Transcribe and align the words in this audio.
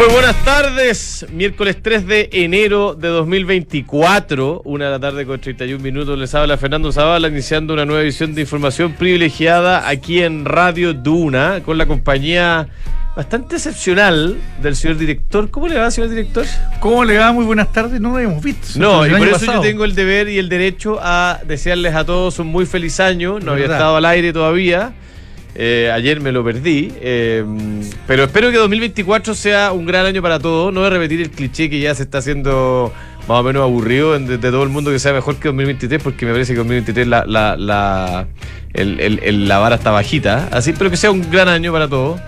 Muy 0.00 0.08
buenas 0.08 0.44
tardes, 0.46 1.26
miércoles 1.30 1.76
3 1.82 2.06
de 2.06 2.30
enero 2.32 2.94
de 2.94 3.08
2024, 3.08 4.62
una 4.64 4.86
de 4.86 4.90
la 4.92 4.98
tarde 4.98 5.26
con 5.26 5.38
31 5.38 5.78
minutos, 5.78 6.18
les 6.18 6.34
habla 6.34 6.56
Fernando 6.56 6.90
Zavala, 6.90 7.28
iniciando 7.28 7.74
una 7.74 7.84
nueva 7.84 8.00
edición 8.00 8.34
de 8.34 8.40
información 8.40 8.94
privilegiada 8.94 9.86
aquí 9.86 10.22
en 10.22 10.46
Radio 10.46 10.94
Duna, 10.94 11.60
con 11.62 11.76
la 11.76 11.84
compañía 11.84 12.66
bastante 13.14 13.56
excepcional 13.56 14.38
del 14.62 14.74
señor 14.74 14.96
director. 14.96 15.50
¿Cómo 15.50 15.68
le 15.68 15.76
va, 15.76 15.90
señor 15.90 16.08
director? 16.08 16.46
¿Cómo 16.80 17.04
le 17.04 17.18
va? 17.18 17.32
Muy 17.32 17.44
buenas 17.44 17.70
tardes, 17.70 18.00
no 18.00 18.12
lo 18.12 18.16
habíamos 18.16 18.42
visto. 18.42 18.78
No, 18.78 19.06
y 19.06 19.10
por 19.10 19.20
eso 19.20 19.32
pasado. 19.32 19.52
yo 19.56 19.60
tengo 19.60 19.84
el 19.84 19.94
deber 19.94 20.30
y 20.30 20.38
el 20.38 20.48
derecho 20.48 20.98
a 21.02 21.40
desearles 21.46 21.94
a 21.94 22.06
todos 22.06 22.38
un 22.38 22.46
muy 22.46 22.64
feliz 22.64 23.00
año, 23.00 23.38
no 23.38 23.52
había 23.52 23.66
estado 23.66 23.96
al 23.96 24.06
aire 24.06 24.32
todavía. 24.32 24.94
Eh, 25.62 25.90
ayer 25.92 26.22
me 26.22 26.32
lo 26.32 26.42
perdí, 26.42 26.90
eh, 27.02 27.44
pero 28.06 28.24
espero 28.24 28.50
que 28.50 28.56
2024 28.56 29.34
sea 29.34 29.72
un 29.72 29.84
gran 29.84 30.06
año 30.06 30.22
para 30.22 30.38
todos. 30.38 30.72
No 30.72 30.80
voy 30.80 30.86
a 30.86 30.90
repetir 30.90 31.20
el 31.20 31.30
cliché 31.30 31.68
que 31.68 31.78
ya 31.78 31.94
se 31.94 32.04
está 32.04 32.16
haciendo 32.16 32.90
más 33.28 33.40
o 33.40 33.42
menos 33.42 33.62
aburrido 33.62 34.18
de, 34.18 34.38
todo 34.38 34.62
el 34.62 34.70
mundo 34.70 34.90
que 34.90 34.98
sea 34.98 35.12
mejor 35.12 35.36
que 35.36 35.48
2023, 35.48 36.02
porque 36.02 36.24
me 36.24 36.32
parece 36.32 36.54
que 36.54 36.56
2023 36.60 37.06
la, 37.06 37.26
la, 37.26 37.58
la, 37.58 38.26
la 38.72 39.58
vara 39.58 39.76
está 39.76 39.90
bajita. 39.90 40.48
Así, 40.50 40.72
pero 40.72 40.88
que 40.88 40.96
sea 40.96 41.10
un 41.10 41.30
gran 41.30 41.48
año 41.48 41.72
para 41.72 41.88
todos. 41.88 42.18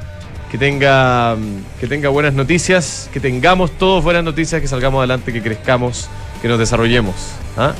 Que 0.50 0.58
tenga, 0.58 1.34
que 1.80 1.86
tenga 1.86 2.10
buenas 2.10 2.34
noticias, 2.34 3.08
que 3.14 3.20
tengamos 3.20 3.70
todos 3.78 4.04
buenas 4.04 4.24
noticias, 4.24 4.60
que 4.60 4.68
salgamos 4.68 4.98
adelante, 4.98 5.32
que 5.32 5.40
crezcamos, 5.40 6.10
que 6.42 6.48
nos 6.48 6.58
desarrollemos. 6.58 7.14
¿ah? 7.56 7.72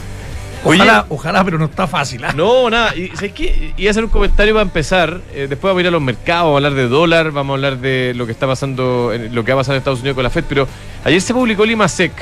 Ojalá, 0.64 1.06
ojalá, 1.08 1.44
pero 1.44 1.58
no 1.58 1.64
está 1.64 1.86
fácil. 1.86 2.24
¿ah? 2.24 2.32
No, 2.34 2.70
nada. 2.70 2.94
Y, 2.94 3.08
¿sabes 3.08 3.32
qué? 3.32 3.72
Iba 3.76 3.88
a 3.88 3.90
hacer 3.90 4.04
un 4.04 4.10
comentario 4.10 4.54
para 4.54 4.62
empezar. 4.62 5.20
Eh, 5.34 5.46
después 5.48 5.70
vamos 5.70 5.78
a 5.78 5.80
ir 5.82 5.86
a 5.88 5.90
los 5.90 6.02
mercados, 6.02 6.44
vamos 6.44 6.54
a 6.54 6.56
hablar 6.58 6.74
de 6.74 6.88
dólar, 6.88 7.30
vamos 7.32 7.54
a 7.54 7.54
hablar 7.54 7.78
de 7.78 8.12
lo 8.14 8.26
que 8.26 8.32
está 8.32 8.46
pasando, 8.46 9.12
lo 9.30 9.44
que 9.44 9.52
ha 9.52 9.56
pasado 9.56 9.74
en 9.74 9.78
Estados 9.78 10.00
Unidos 10.00 10.14
con 10.14 10.24
la 10.24 10.30
Fed. 10.30 10.44
Pero 10.48 10.68
ayer 11.04 11.20
se 11.20 11.34
publicó 11.34 11.64
el 11.64 11.72
IMASEC. 11.72 12.12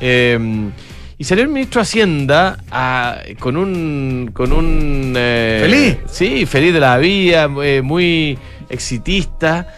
eh, 0.00 0.70
y 1.16 1.24
salió 1.24 1.44
el 1.44 1.50
ministro 1.50 1.78
de 1.78 1.82
Hacienda 1.82 2.58
ah, 2.72 3.18
con 3.38 3.56
un. 3.56 4.30
Con 4.34 4.52
un 4.52 5.14
eh, 5.16 5.60
¿Feliz? 5.62 5.98
Sí, 6.10 6.44
feliz 6.44 6.74
de 6.74 6.80
la 6.80 6.98
vida, 6.98 7.46
muy 7.48 8.36
exitista. 8.68 9.68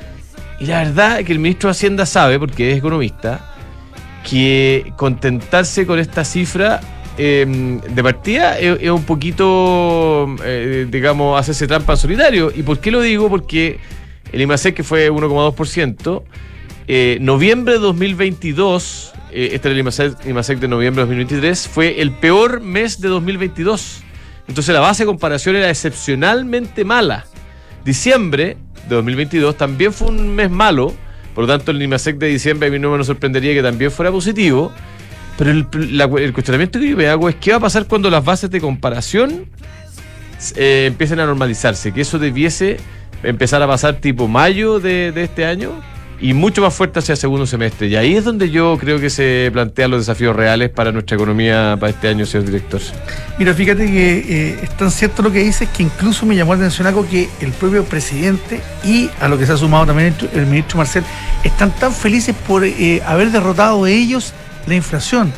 Y 0.59 0.67
la 0.67 0.85
verdad 0.85 1.21
es 1.21 1.27
que 1.27 1.33
el 1.33 1.39
ministro 1.39 1.69
de 1.69 1.73
Hacienda 1.73 2.07
sabe, 2.07 2.39
porque 2.39 2.73
es 2.73 2.79
economista, 2.79 3.55
que 4.29 4.93
contentarse 4.97 5.87
con 5.87 5.99
esta 5.99 6.25
cifra 6.25 6.81
eh, 7.19 7.81
de 7.89 8.03
partida 8.03 8.59
es, 8.59 8.79
es 8.83 8.91
un 8.91 9.05
poquito, 9.05 10.37
eh, 10.45 10.87
digamos, 10.91 11.39
hacerse 11.39 11.67
trampa 11.67 11.95
en 11.95 11.99
solitario. 11.99 12.53
¿Y 12.55 12.63
por 12.63 12.79
qué 12.81 12.91
lo 12.91 13.01
digo? 13.01 13.29
Porque 13.29 13.79
el 14.33 14.41
IMASEC, 14.43 14.75
que 14.75 14.83
fue 14.85 15.11
1,2%, 15.11 16.23
eh, 16.89 17.19
noviembre 17.21 17.75
de 17.75 17.81
2022, 17.81 19.13
eh, 19.33 19.51
este 19.53 19.69
era 19.69 19.75
el 19.75 19.81
IMASEC, 19.81 20.27
IMASEC 20.27 20.61
de 20.61 20.69
noviembre 20.69 21.03
de 21.03 21.07
2023, 21.07 21.69
fue 21.69 22.01
el 22.01 22.13
peor 22.13 22.61
mes 22.61 23.01
de 23.01 23.09
2022. 23.09 24.03
Entonces 24.49 24.73
la 24.73 24.81
base 24.81 25.03
de 25.03 25.07
comparación 25.07 25.57
era 25.57 25.69
excepcionalmente 25.69 26.85
mala. 26.85 27.27
Diciembre 27.85 28.57
de 28.89 28.95
2022 28.95 29.57
también 29.57 29.93
fue 29.93 30.09
un 30.09 30.35
mes 30.35 30.51
malo, 30.51 30.95
por 31.35 31.45
lo 31.45 31.49
tanto 31.49 31.73
el 31.73 31.83
IMASEC 31.83 32.19
de 32.19 32.29
diciembre 32.29 32.69
a 32.69 32.71
mí 32.71 32.79
no 32.79 32.97
me 32.97 33.03
sorprendería 33.03 33.53
que 33.53 33.63
también 33.63 33.91
fuera 33.91 34.13
positivo. 34.13 34.73
Pero 35.39 35.51
el, 35.51 35.67
la- 35.97 36.05
el 36.05 36.33
cuestionamiento 36.33 36.79
que 36.81 36.89
yo 36.91 36.97
me 36.97 37.09
hago 37.09 37.29
es 37.29 37.35
qué 37.37 37.51
va 37.51 37.59
a 37.59 37.61
pasar 37.61 37.87
cuando 37.87 38.09
las 38.11 38.25
bases 38.25 38.51
de 38.51 38.61
comparación 38.61 39.47
eh, 40.57 40.85
empiecen 40.87 41.21
a 41.21 41.27
normalizarse, 41.27 41.93
que 41.93 42.03
eso 42.03 42.19
debiese 42.19 42.79
empezar 43.23 43.63
a 43.63 43.67
pasar 43.67 43.97
tipo 43.97 44.29
mayo 44.29 44.79
de, 44.81 45.13
este 45.17 45.47
año 45.47 45.73
y 46.19 46.33
mucho 46.33 46.63
más 46.63 46.73
fuerte 46.73 46.99
hacia 47.01 47.13
el 47.13 47.19
segundo 47.19 47.47
semestre. 47.47 47.89
Y 47.89 47.97
ahí 47.97 48.17
es 48.17 48.25
donde 48.25 48.51
yo 48.51 48.79
creo 48.81 48.99
que 48.99 49.11
se 49.11 49.51
plantean 49.53 49.91
los 49.91 50.01
desafíos 50.07 50.35
reales 50.35 50.71
para 50.71 50.91
nuestra 50.93 51.17
economía 51.17 51.77
para 51.79 51.91
este 51.91 52.09
año, 52.09 52.25
señor 52.25 52.47
director. 52.47 52.81
Mira, 53.39 53.53
fíjate 53.53 53.87
que 53.87 54.19
eh, 54.19 54.59
es 54.63 54.71
tan 54.77 54.91
cierto 54.91 55.23
lo 55.23 55.31
que 55.31 55.41
dices 55.45 55.69
que 55.69 55.83
incluso 55.83 56.25
me 56.25 56.35
llamó 56.35 56.55
la 56.55 56.61
atención 56.61 56.87
algo 56.87 57.07
que 57.07 57.29
el 57.41 57.53
propio 57.53 57.85
presidente 57.85 58.61
y 58.85 59.11
a 59.21 59.29
lo 59.29 59.37
que 59.39 59.45
se 59.45 59.53
ha 59.53 59.57
sumado 59.59 59.85
también 59.87 60.15
el, 60.33 60.41
el 60.41 60.47
ministro 60.47 60.79
Marcel 60.79 61.05
están 61.45 61.71
tan 61.75 61.93
felices 61.93 62.35
por 62.47 62.65
eh, 62.65 63.03
haber 63.05 63.31
derrotado 63.31 63.87
ellos 63.87 64.33
la 64.67 64.75
inflación. 64.75 65.33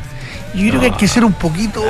Yo 0.53 0.67
creo 0.67 0.79
que 0.79 0.85
hay 0.87 0.93
que 0.93 1.07
ser 1.07 1.23
un 1.23 1.33
poquito, 1.33 1.83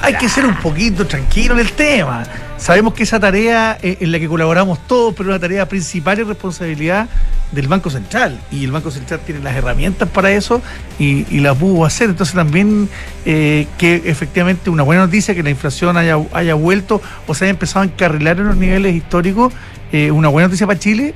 hay 0.00 0.14
que 0.14 0.28
ser 0.28 0.46
un 0.46 0.54
poquito 0.56 1.06
tranquilo 1.06 1.54
en 1.54 1.60
el 1.60 1.72
tema. 1.72 2.24
Sabemos 2.56 2.94
que 2.94 3.02
esa 3.02 3.18
tarea 3.18 3.78
eh, 3.82 3.98
en 4.00 4.12
la 4.12 4.20
que 4.20 4.28
colaboramos 4.28 4.78
todos, 4.86 5.14
pero 5.14 5.30
una 5.30 5.40
tarea 5.40 5.66
principal 5.66 6.20
y 6.20 6.22
responsabilidad 6.22 7.08
del 7.50 7.66
Banco 7.66 7.90
Central. 7.90 8.38
Y 8.52 8.64
el 8.64 8.70
Banco 8.70 8.92
Central 8.92 9.20
tiene 9.26 9.40
las 9.40 9.56
herramientas 9.56 10.08
para 10.08 10.30
eso 10.30 10.62
y, 10.98 11.26
y 11.34 11.40
la 11.40 11.54
pudo 11.54 11.84
hacer. 11.84 12.10
Entonces 12.10 12.34
también 12.34 12.88
eh, 13.24 13.66
que 13.76 14.02
efectivamente 14.04 14.70
una 14.70 14.84
buena 14.84 15.06
noticia 15.06 15.34
que 15.34 15.42
la 15.42 15.50
inflación 15.50 15.96
haya, 15.96 16.16
haya 16.32 16.54
vuelto 16.54 17.02
o 17.26 17.34
se 17.34 17.46
haya 17.46 17.50
empezado 17.50 17.80
a 17.80 17.84
encarrilar 17.86 18.38
en 18.38 18.48
los 18.48 18.56
niveles 18.56 18.94
históricos, 18.94 19.52
eh, 19.90 20.12
una 20.12 20.28
buena 20.28 20.46
noticia 20.46 20.66
para 20.66 20.78
Chile. 20.78 21.14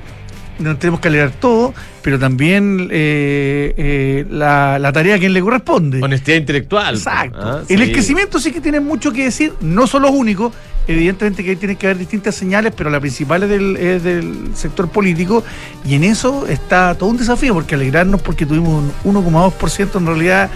No 0.57 0.77
tenemos 0.77 0.99
que 1.01 1.09
alegrar 1.09 1.31
todo, 1.31 1.73
pero 2.01 2.17
también 2.17 2.87
eh, 2.91 3.73
eh, 3.77 4.25
la, 4.29 4.79
la 4.79 4.91
tarea 4.93 5.15
a 5.15 5.19
quien 5.19 5.33
le 5.33 5.41
corresponde. 5.41 6.01
Honestidad 6.01 6.37
intelectual. 6.37 6.95
Exacto. 6.95 7.37
¿ah? 7.41 7.61
El 7.67 7.91
crecimiento 7.91 8.39
sí 8.39 8.51
que 8.51 8.61
tiene 8.61 8.79
mucho 8.79 9.11
que 9.11 9.25
decir, 9.25 9.53
no 9.61 9.85
son 9.87 10.03
los 10.03 10.11
únicos. 10.11 10.53
Evidentemente 10.87 11.43
que 11.43 11.49
ahí 11.51 11.55
tiene 11.55 11.75
que 11.77 11.87
haber 11.87 11.97
distintas 11.97 12.35
señales, 12.35 12.71
pero 12.77 12.89
la 12.91 12.99
principal 12.99 13.41
es 13.43 13.49
del, 13.49 13.75
es 13.75 14.03
del 14.03 14.51
sector 14.55 14.87
político 14.87 15.43
y 15.83 15.95
en 15.95 16.03
eso 16.03 16.45
está 16.47 16.93
todo 16.95 17.09
un 17.09 17.17
desafío, 17.17 17.55
porque 17.55 17.73
alegrarnos 17.75 18.21
porque 18.21 18.45
tuvimos 18.45 18.83
un 19.03 19.15
1,2% 19.15 19.97
en 19.97 20.05
realidad 20.05 20.49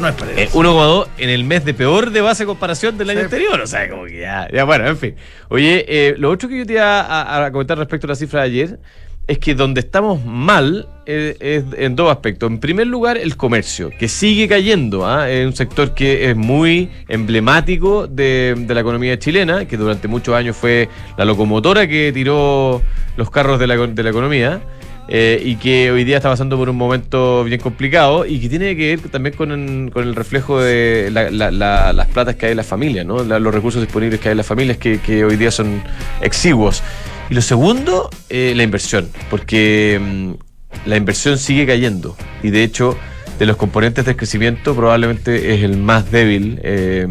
no 0.00 0.08
es 0.08 0.14
para 0.14 0.30
Eh, 0.32 0.44
eso. 0.44 0.58
1,2 0.58 1.06
en 1.18 1.28
el 1.28 1.44
mes 1.44 1.64
de 1.66 1.74
peor 1.74 2.10
de 2.10 2.20
base 2.22 2.44
de 2.44 2.46
comparación 2.46 2.96
del 2.96 3.10
año 3.10 3.20
Sí. 3.20 3.24
anterior. 3.26 3.60
O 3.60 3.66
sea, 3.66 3.88
como 3.90 4.06
que 4.06 4.20
ya, 4.20 4.48
ya 4.50 4.64
bueno, 4.64 4.86
en 4.88 4.96
fin. 4.96 5.14
Oye, 5.50 5.84
eh, 5.86 6.14
lo 6.16 6.30
otro 6.30 6.48
que 6.48 6.56
yo 6.58 6.66
te 6.66 6.72
iba 6.72 7.02
a, 7.02 7.44
a 7.44 7.52
comentar 7.52 7.76
respecto 7.78 8.06
a 8.06 8.08
la 8.08 8.16
cifra 8.16 8.40
de 8.40 8.46
ayer 8.46 8.78
es 9.26 9.38
que 9.38 9.54
donde 9.54 9.80
estamos 9.80 10.24
mal 10.24 10.86
eh, 11.06 11.36
es 11.40 11.64
en 11.78 11.96
dos 11.96 12.10
aspectos. 12.10 12.50
En 12.50 12.58
primer 12.58 12.86
lugar, 12.86 13.16
el 13.16 13.36
comercio, 13.36 13.90
que 13.98 14.08
sigue 14.08 14.48
cayendo. 14.48 15.06
¿ah? 15.06 15.30
Es 15.30 15.46
un 15.46 15.54
sector 15.54 15.94
que 15.94 16.30
es 16.30 16.36
muy 16.36 16.90
emblemático 17.08 18.06
de, 18.06 18.54
de 18.56 18.74
la 18.74 18.80
economía 18.80 19.18
chilena, 19.18 19.64
que 19.66 19.76
durante 19.76 20.08
muchos 20.08 20.34
años 20.34 20.56
fue 20.56 20.88
la 21.16 21.24
locomotora 21.24 21.86
que 21.88 22.10
tiró 22.12 22.82
los 23.16 23.30
carros 23.30 23.58
de 23.58 23.66
la, 23.66 23.74
economía. 23.74 24.60
eh, 25.08 25.40
y 25.44 25.56
que 25.56 25.90
hoy 25.90 26.04
día 26.04 26.16
está 26.16 26.30
pasando 26.30 26.56
por 26.56 26.68
un 26.70 26.76
momento 26.76 27.44
bien 27.44 27.60
complicado 27.60 28.24
y 28.24 28.40
que 28.40 28.48
tiene 28.48 28.74
que 28.76 28.96
ver 28.96 29.08
también 29.10 29.34
con, 29.36 29.52
el- 29.52 30.14
reflejo 30.14 30.60
de 30.60 31.10
la- 31.12 31.30
la- 31.30 31.50
la- 31.50 31.92
las 31.92 32.06
platas 32.08 32.36
que 32.36 32.46
hay 32.46 32.52
en 32.52 32.56
las 32.56 32.66
familias, 32.66 33.04
¿no? 33.04 33.22
Los 33.22 33.54
recursos 33.54 33.82
disponibles 33.82 34.18
que 34.20 34.28
hay 34.28 34.32
en 34.32 34.38
las 34.38 34.46
familias 34.46 34.78
que, 34.78 34.98
que 35.00 35.24
hoy 35.24 35.36
día 35.36 35.50
son 35.50 35.82
exiguos. 36.22 36.82
Y 37.30 37.34
lo 37.34 37.42
segundo, 37.42 38.10
eh, 38.28 38.52
la 38.54 38.62
inversión, 38.62 39.08
porque 39.30 40.00
mm, 40.00 40.88
la 40.88 40.96
inversión 40.96 41.38
sigue 41.38 41.66
cayendo 41.66 42.16
y 42.42 42.50
de 42.50 42.62
hecho 42.62 42.96
de 43.38 43.46
los 43.46 43.56
componentes 43.56 44.04
del 44.04 44.16
crecimiento 44.16 44.74
probablemente 44.74 45.54
es 45.54 45.62
el 45.62 45.76
más 45.76 46.10
débil. 46.10 46.60
eh, 46.62 47.08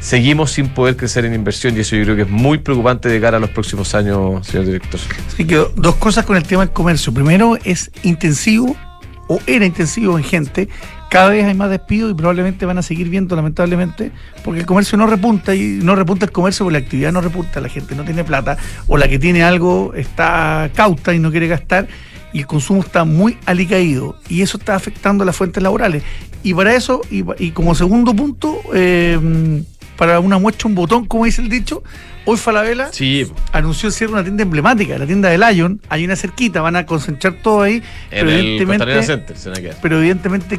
seguimos 0.00 0.52
sin 0.52 0.68
poder 0.68 0.96
crecer 0.96 1.24
en 1.24 1.34
inversión 1.34 1.76
y 1.76 1.80
eso 1.80 1.96
yo 1.96 2.04
creo 2.04 2.16
que 2.16 2.22
es 2.22 2.28
muy 2.28 2.58
preocupante 2.58 3.08
de 3.08 3.20
cara 3.20 3.38
a 3.38 3.40
los 3.40 3.50
próximos 3.50 3.94
años, 3.94 4.46
señor 4.46 4.66
director. 4.66 5.00
Así 5.26 5.44
que 5.44 5.66
dos 5.74 5.96
cosas 5.96 6.24
con 6.24 6.36
el 6.36 6.44
tema 6.44 6.64
del 6.64 6.72
comercio. 6.72 7.12
Primero, 7.12 7.58
es 7.64 7.90
intensivo 8.02 8.76
o 9.28 9.40
era 9.46 9.66
intensivo 9.66 10.16
en 10.18 10.24
gente. 10.24 10.68
Cada 11.10 11.30
vez 11.30 11.44
hay 11.44 11.54
más 11.54 11.70
despidos 11.70 12.10
y 12.10 12.14
probablemente 12.14 12.66
van 12.66 12.78
a 12.78 12.82
seguir 12.82 13.08
viendo, 13.08 13.36
lamentablemente, 13.36 14.10
porque 14.44 14.60
el 14.60 14.66
comercio 14.66 14.98
no 14.98 15.06
repunta 15.06 15.54
y 15.54 15.78
no 15.82 15.94
repunta 15.94 16.26
el 16.26 16.32
comercio 16.32 16.64
porque 16.64 16.80
la 16.80 16.84
actividad 16.84 17.12
no 17.12 17.20
repunta, 17.20 17.60
la 17.60 17.68
gente 17.68 17.94
no 17.94 18.04
tiene 18.04 18.24
plata 18.24 18.56
o 18.88 18.96
la 18.96 19.08
que 19.08 19.18
tiene 19.18 19.42
algo 19.42 19.94
está 19.94 20.70
cauta 20.74 21.14
y 21.14 21.18
no 21.18 21.30
quiere 21.30 21.46
gastar 21.46 21.86
y 22.32 22.40
el 22.40 22.46
consumo 22.46 22.80
está 22.80 23.04
muy 23.04 23.38
alicaído 23.46 24.16
y 24.28 24.42
eso 24.42 24.58
está 24.58 24.74
afectando 24.74 25.24
las 25.24 25.36
fuentes 25.36 25.62
laborales. 25.62 26.02
Y 26.42 26.54
para 26.54 26.74
eso, 26.74 27.00
y, 27.10 27.24
y 27.38 27.52
como 27.52 27.74
segundo 27.74 28.14
punto, 28.14 28.60
eh, 28.74 29.62
para 29.96 30.20
una 30.20 30.38
muestra 30.38 30.68
un 30.68 30.74
botón, 30.74 31.06
como 31.06 31.24
dice 31.24 31.42
el 31.42 31.48
dicho, 31.48 31.82
hoy 32.24 32.36
Falabella 32.36 32.88
Sí, 32.92 33.26
anunció 33.52 33.88
el 33.88 33.92
cierre 33.92 34.10
de 34.10 34.14
una 34.14 34.24
tienda 34.24 34.42
emblemática, 34.42 34.98
la 34.98 35.06
tienda 35.06 35.28
de 35.28 35.38
Lion. 35.38 35.80
Hay 35.88 36.04
una 36.04 36.16
cerquita, 36.16 36.60
van 36.60 36.76
a 36.76 36.86
concentrar 36.86 37.34
todo 37.42 37.62
ahí. 37.62 37.76
en 37.76 37.82
pero, 38.10 38.30
el 38.30 38.38
evidentemente, 38.38 39.02
Center 39.02 39.36
se 39.36 39.74
pero 39.82 40.00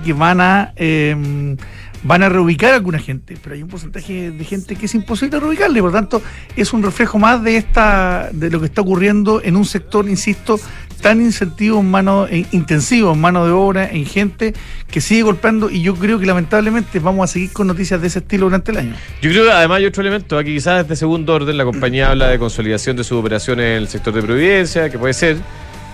que 0.02 0.14
van 0.14 0.42
a 0.42 0.74
eh, 0.76 1.56
van 2.04 2.24
a 2.24 2.30
reubicar 2.30 2.74
a 2.74 2.76
alguna 2.76 3.00
gente. 3.00 3.38
Pero 3.42 3.56
hay 3.56 3.64
un 3.64 3.70
porcentaje 3.70 4.32
de 4.32 4.46
gente 4.46 4.76
que 4.76 4.86
es 4.86 4.96
imposible 4.96 5.40
reubicarle. 5.40 5.82
Por 5.82 5.92
lo 5.92 5.98
tanto, 5.98 6.22
es 6.56 6.74
un 6.74 6.84
reflejo 6.84 7.20
más 7.20 7.44
de 7.44 7.58
esta 7.58 8.30
de 8.32 8.50
lo 8.50 8.60
que 8.60 8.68
está 8.68 8.82
ocurriendo 8.82 9.42
en 9.44 9.56
un 9.56 9.66
sector, 9.66 10.08
insisto, 10.08 10.60
tan 11.02 11.22
incentivo 11.22 11.80
en 11.80 11.90
mano, 11.90 12.28
eh, 12.28 12.46
intensivo 12.52 13.14
en 13.14 13.22
mano 13.22 13.46
de 13.46 13.52
obra, 13.52 13.90
en 13.90 14.06
gente 14.06 14.54
que 14.90 15.02
sigue 15.02 15.22
golpeando. 15.24 15.70
Y 15.70 15.82
yo 15.82 15.96
creo 15.96 16.20
que 16.20 16.26
lamentablemente 16.26 17.00
vamos 17.00 17.30
a 17.30 17.34
seguir 17.34 17.52
con 17.52 17.68
noticias 17.68 18.02
de 18.02 18.08
ese 18.08 18.20
estilo 18.20 18.46
durante 18.46 18.72
el 18.72 18.78
año. 18.78 18.96
Yo 19.22 19.30
creo 19.30 19.46
que 19.46 19.52
además 19.52 19.78
hay 19.78 19.86
otro 19.86 20.02
elemento, 20.02 20.38
aquí 20.38 20.54
quizás 20.54 20.88
de 20.88 20.96
segundo 20.96 21.34
orden, 21.34 21.58
la 21.58 21.66
compañía 21.66 22.10
habla 22.10 22.28
de 22.28 22.40
consolidación 22.40 22.98
de 22.98 23.04
sus 23.04 23.20
operaciones 23.20 23.66
en 23.66 23.84
el 23.84 23.88
sector 23.88 24.14
de 24.14 24.22
Providencia, 24.22 24.90
que 24.90 24.98
puede 24.98 25.14
ser, 25.14 25.38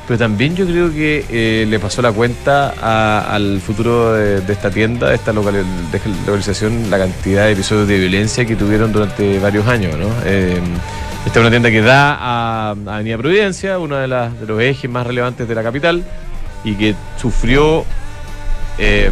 pero 0.08 0.20
también 0.20 0.56
yo 0.56 0.66
creo 0.66 0.92
que 0.92 1.26
eh, 1.30 1.66
le 1.68 1.80
pasó 1.80 2.02
la 2.02 2.12
cuenta 2.12 2.74
a- 2.82 3.34
al 3.34 3.62
futuro 3.62 4.14
de, 4.14 4.44
esta 4.52 4.70
tienda, 4.70 5.10
de 5.10 5.16
esta 5.16 5.32
localización, 5.34 6.90
la 6.90 6.98
cantidad 6.98 7.46
de 7.46 7.54
episodios 7.54 7.88
de 7.88 8.00
violencia 8.00 8.46
que 8.46 8.56
tuvieron 8.56 8.92
durante 8.92 9.40
varios 9.40 9.68
años, 9.68 9.98
¿no? 9.98 10.08
Eh, 10.26 10.60
esta 11.26 11.40
es 11.40 11.42
una 11.42 11.50
tienda 11.50 11.72
que 11.72 11.82
da 11.82 12.18
a, 12.20 12.72
Avenida 12.72 13.18
Providencia, 13.18 13.80
uno 13.80 13.96
de, 13.96 14.08
los 14.08 14.62
ejes 14.62 14.92
más 14.92 15.08
relevantes 15.08 15.48
de 15.48 15.56
la 15.56 15.64
capital, 15.64 16.04
y 16.66 16.76
que 16.76 16.96
sufrió 17.18 17.86
eh, 18.78 19.10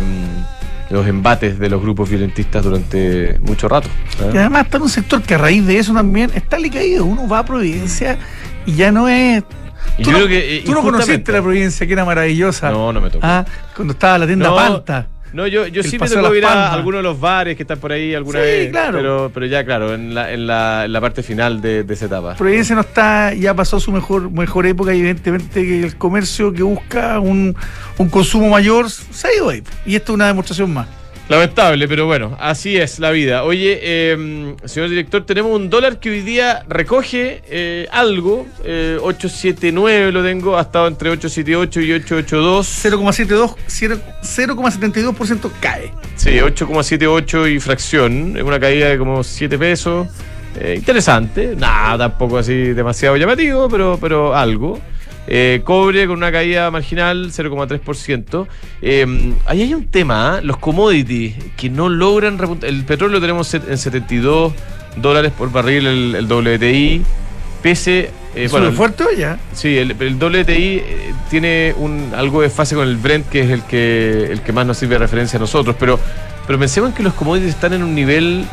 los 0.89 1.07
embates 1.07 1.57
de 1.57 1.69
los 1.69 1.81
grupos 1.81 2.09
violentistas 2.09 2.63
durante 2.63 3.39
mucho 3.41 3.69
rato. 3.69 3.87
Y 4.33 4.37
además 4.37 4.65
está 4.65 4.77
en 4.77 4.83
un 4.83 4.89
sector 4.89 5.21
que 5.21 5.35
a 5.35 5.37
raíz 5.37 5.65
de 5.65 5.77
eso 5.79 5.93
también 5.93 6.31
está 6.35 6.57
caído. 6.69 7.05
Uno 7.05 7.27
va 7.29 7.39
a 7.39 7.45
Providencia 7.45 8.17
y 8.65 8.73
ya 8.75 8.91
no 8.91 9.07
es. 9.07 9.43
Y 9.97 10.03
yo 10.03 10.11
no, 10.11 10.17
creo 10.17 10.27
que, 10.27 10.57
eh, 10.57 10.63
tú 10.65 10.73
no 10.73 10.81
conociste 10.81 11.31
la 11.31 11.41
Providencia, 11.41 11.85
que 11.85 11.93
era 11.93 12.05
maravillosa. 12.05 12.71
No, 12.71 12.91
no 12.93 13.01
me 13.01 13.09
tocó. 13.09 13.25
Ah, 13.25 13.45
cuando 13.75 13.93
estaba 13.93 14.17
la 14.19 14.25
tienda 14.27 14.49
No, 14.49 14.55
Palta. 14.55 15.07
No, 15.33 15.47
yo, 15.47 15.65
yo 15.67 15.81
sí 15.81 15.97
me 15.97 16.09
tocó 16.09 16.35
ir 16.35 16.45
a 16.45 16.73
algunos 16.73 16.99
de 16.99 17.03
los 17.03 17.17
bares 17.17 17.55
que 17.55 17.63
están 17.63 17.79
por 17.79 17.93
ahí 17.93 18.13
alguna 18.13 18.39
Sí, 18.39 18.45
vez. 18.45 18.69
claro. 18.71 18.97
Pero, 18.97 19.31
pero 19.33 19.45
ya, 19.45 19.63
claro, 19.63 19.93
en 19.93 20.13
la, 20.13 20.31
en 20.33 20.45
la, 20.45 20.83
en 20.83 20.91
la 20.91 20.99
parte 20.99 21.23
final 21.23 21.61
de, 21.61 21.83
de 21.85 21.93
esa 21.93 22.07
etapa. 22.07 22.35
Providencia 22.35 22.75
no 22.75 22.81
está, 22.81 23.33
ya 23.33 23.53
pasó 23.53 23.79
su 23.79 23.93
mejor, 23.93 24.29
mejor 24.29 24.65
época, 24.65 24.93
y 24.93 24.99
evidentemente 24.99 25.65
que 25.65 25.83
el 25.85 25.95
comercio 25.95 26.51
que 26.51 26.63
busca 26.63 27.19
un, 27.21 27.55
un 27.97 28.09
consumo 28.09 28.49
mayor 28.49 28.89
se 28.89 29.27
ha 29.29 29.33
ido 29.33 29.49
ahí. 29.49 29.63
Y 29.85 29.95
esto 29.95 30.11
es 30.11 30.15
una 30.15 30.27
demostración 30.27 30.73
más. 30.73 30.87
Lamentable, 31.29 31.87
pero 31.87 32.05
bueno, 32.07 32.35
así 32.41 32.75
es 32.75 32.99
la 32.99 33.11
vida. 33.11 33.43
Oye, 33.45 33.79
eh, 33.81 34.55
señor 34.65 34.89
director, 34.89 35.25
tenemos 35.25 35.53
un 35.55 35.69
dólar 35.69 35.97
que 35.99 36.09
hoy 36.09 36.21
día 36.21 36.63
recoge 36.67 37.41
eh, 37.47 37.87
algo. 37.91 38.45
eh, 38.65 38.97
879 39.01 40.11
lo 40.11 40.23
tengo, 40.23 40.57
ha 40.57 40.61
estado 40.61 40.87
entre 40.87 41.09
878 41.09 41.81
y 41.81 41.93
882. 41.93 42.85
0,72, 42.85 43.55
0,72% 44.21 45.51
cae. 45.61 45.93
Sí, 46.15 46.31
8,78 46.31 47.55
y 47.55 47.59
fracción. 47.61 48.35
Es 48.35 48.43
una 48.43 48.59
caída 48.59 48.89
de 48.89 48.97
como 48.97 49.23
7 49.23 49.57
pesos. 49.57 50.07
Eh, 50.59 50.75
interesante. 50.77 51.55
Nada, 51.55 52.09
tampoco 52.09 52.39
así 52.39 52.53
demasiado 52.73 53.15
llamativo, 53.15 53.69
pero, 53.69 53.97
pero 54.01 54.35
algo. 54.35 54.79
Eh, 55.27 55.61
cobre 55.63 56.07
con 56.07 56.17
una 56.17 56.31
caída 56.31 56.69
marginal, 56.71 57.31
0,3%. 57.31 58.47
Eh, 58.81 59.33
ahí 59.45 59.61
hay 59.61 59.73
un 59.73 59.85
tema, 59.85 60.37
¿ah? 60.37 60.41
los 60.41 60.57
commodities, 60.57 61.35
que 61.55 61.69
no 61.69 61.89
logran 61.89 62.37
repuntar. 62.37 62.69
El 62.69 62.83
petróleo 62.83 63.15
lo 63.15 63.21
tenemos 63.21 63.53
en 63.53 63.77
72 63.77 64.53
dólares 64.97 65.31
por 65.37 65.51
barril, 65.51 65.85
el, 65.87 66.15
el 66.15 66.25
WTI. 66.25 67.01
Pese. 67.61 68.09
eh, 68.35 68.49
¿Sube 68.49 68.59
bueno, 68.61 68.75
fuerte 68.75 69.03
o 69.03 69.11
ya? 69.15 69.37
Sí, 69.53 69.77
el, 69.77 69.91
el 69.99 70.15
WTI 70.15 70.81
eh, 70.83 71.13
tiene 71.29 71.75
un, 71.77 72.11
algo 72.15 72.41
de 72.41 72.49
fase 72.49 72.73
con 72.75 72.87
el 72.87 72.97
Brent, 72.97 73.29
que 73.29 73.41
es 73.41 73.49
el 73.51 73.61
que, 73.63 74.29
el 74.31 74.41
que 74.41 74.51
más 74.51 74.65
nos 74.65 74.77
sirve 74.77 74.95
de 74.95 74.99
referencia 74.99 75.37
a 75.37 75.39
nosotros, 75.39 75.75
pero, 75.79 75.99
pero 76.47 76.57
pensemos 76.57 76.89
en 76.89 76.95
que 76.95 77.03
los 77.03 77.13
commodities 77.13 77.51
están 77.51 77.73
en 77.73 77.83
un 77.83 77.93
nivel 77.93 78.43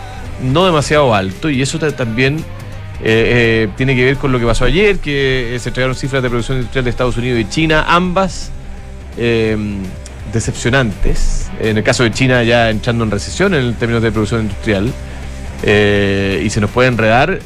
no 0.43 0.67
demasiado 0.67 1.15
alto 1.15 1.49
y 1.49 1.63
eso 1.63 1.79
ta- 1.79 1.97
también 1.97 2.45
eh, 3.01 3.67
eh, 3.67 3.69
tiene 3.77 3.95
que 3.95 4.05
ver 4.05 4.17
con 4.17 4.33
lo 4.33 4.39
que 4.41 4.47
pasó 4.47 4.65
ayer, 4.65 4.99
que 4.99 5.55
eh, 5.55 5.59
se 5.59 5.69
entregaron 5.71 5.95
cifras 5.95 6.23
de 6.23 6.29
producción 6.29 6.59
industrial 6.59 6.85
de 6.85 6.91
Estados 6.91 7.17
Unidos 7.17 7.41
y 7.41 7.49
China, 7.49 7.85
ambas 7.89 8.51
eh, 9.17 9.57
decepcionantes. 10.33 11.51
En 11.61 11.77
el 11.79 11.83
caso 11.85 12.03
de 12.05 12.11
China 12.13 12.43
ya 12.43 12.71
entrando 12.71 13.05
en 13.05 13.11
recesión 13.11 13.55
en 13.55 13.75
términos 13.75 14.03
de 14.03 14.13
producción 14.13 14.43
industrial 14.43 14.93
eh, 15.63 16.43
y 16.45 16.51
se 16.51 16.61
nos 16.61 16.71
puede 16.71 16.89
enredar 16.89 17.39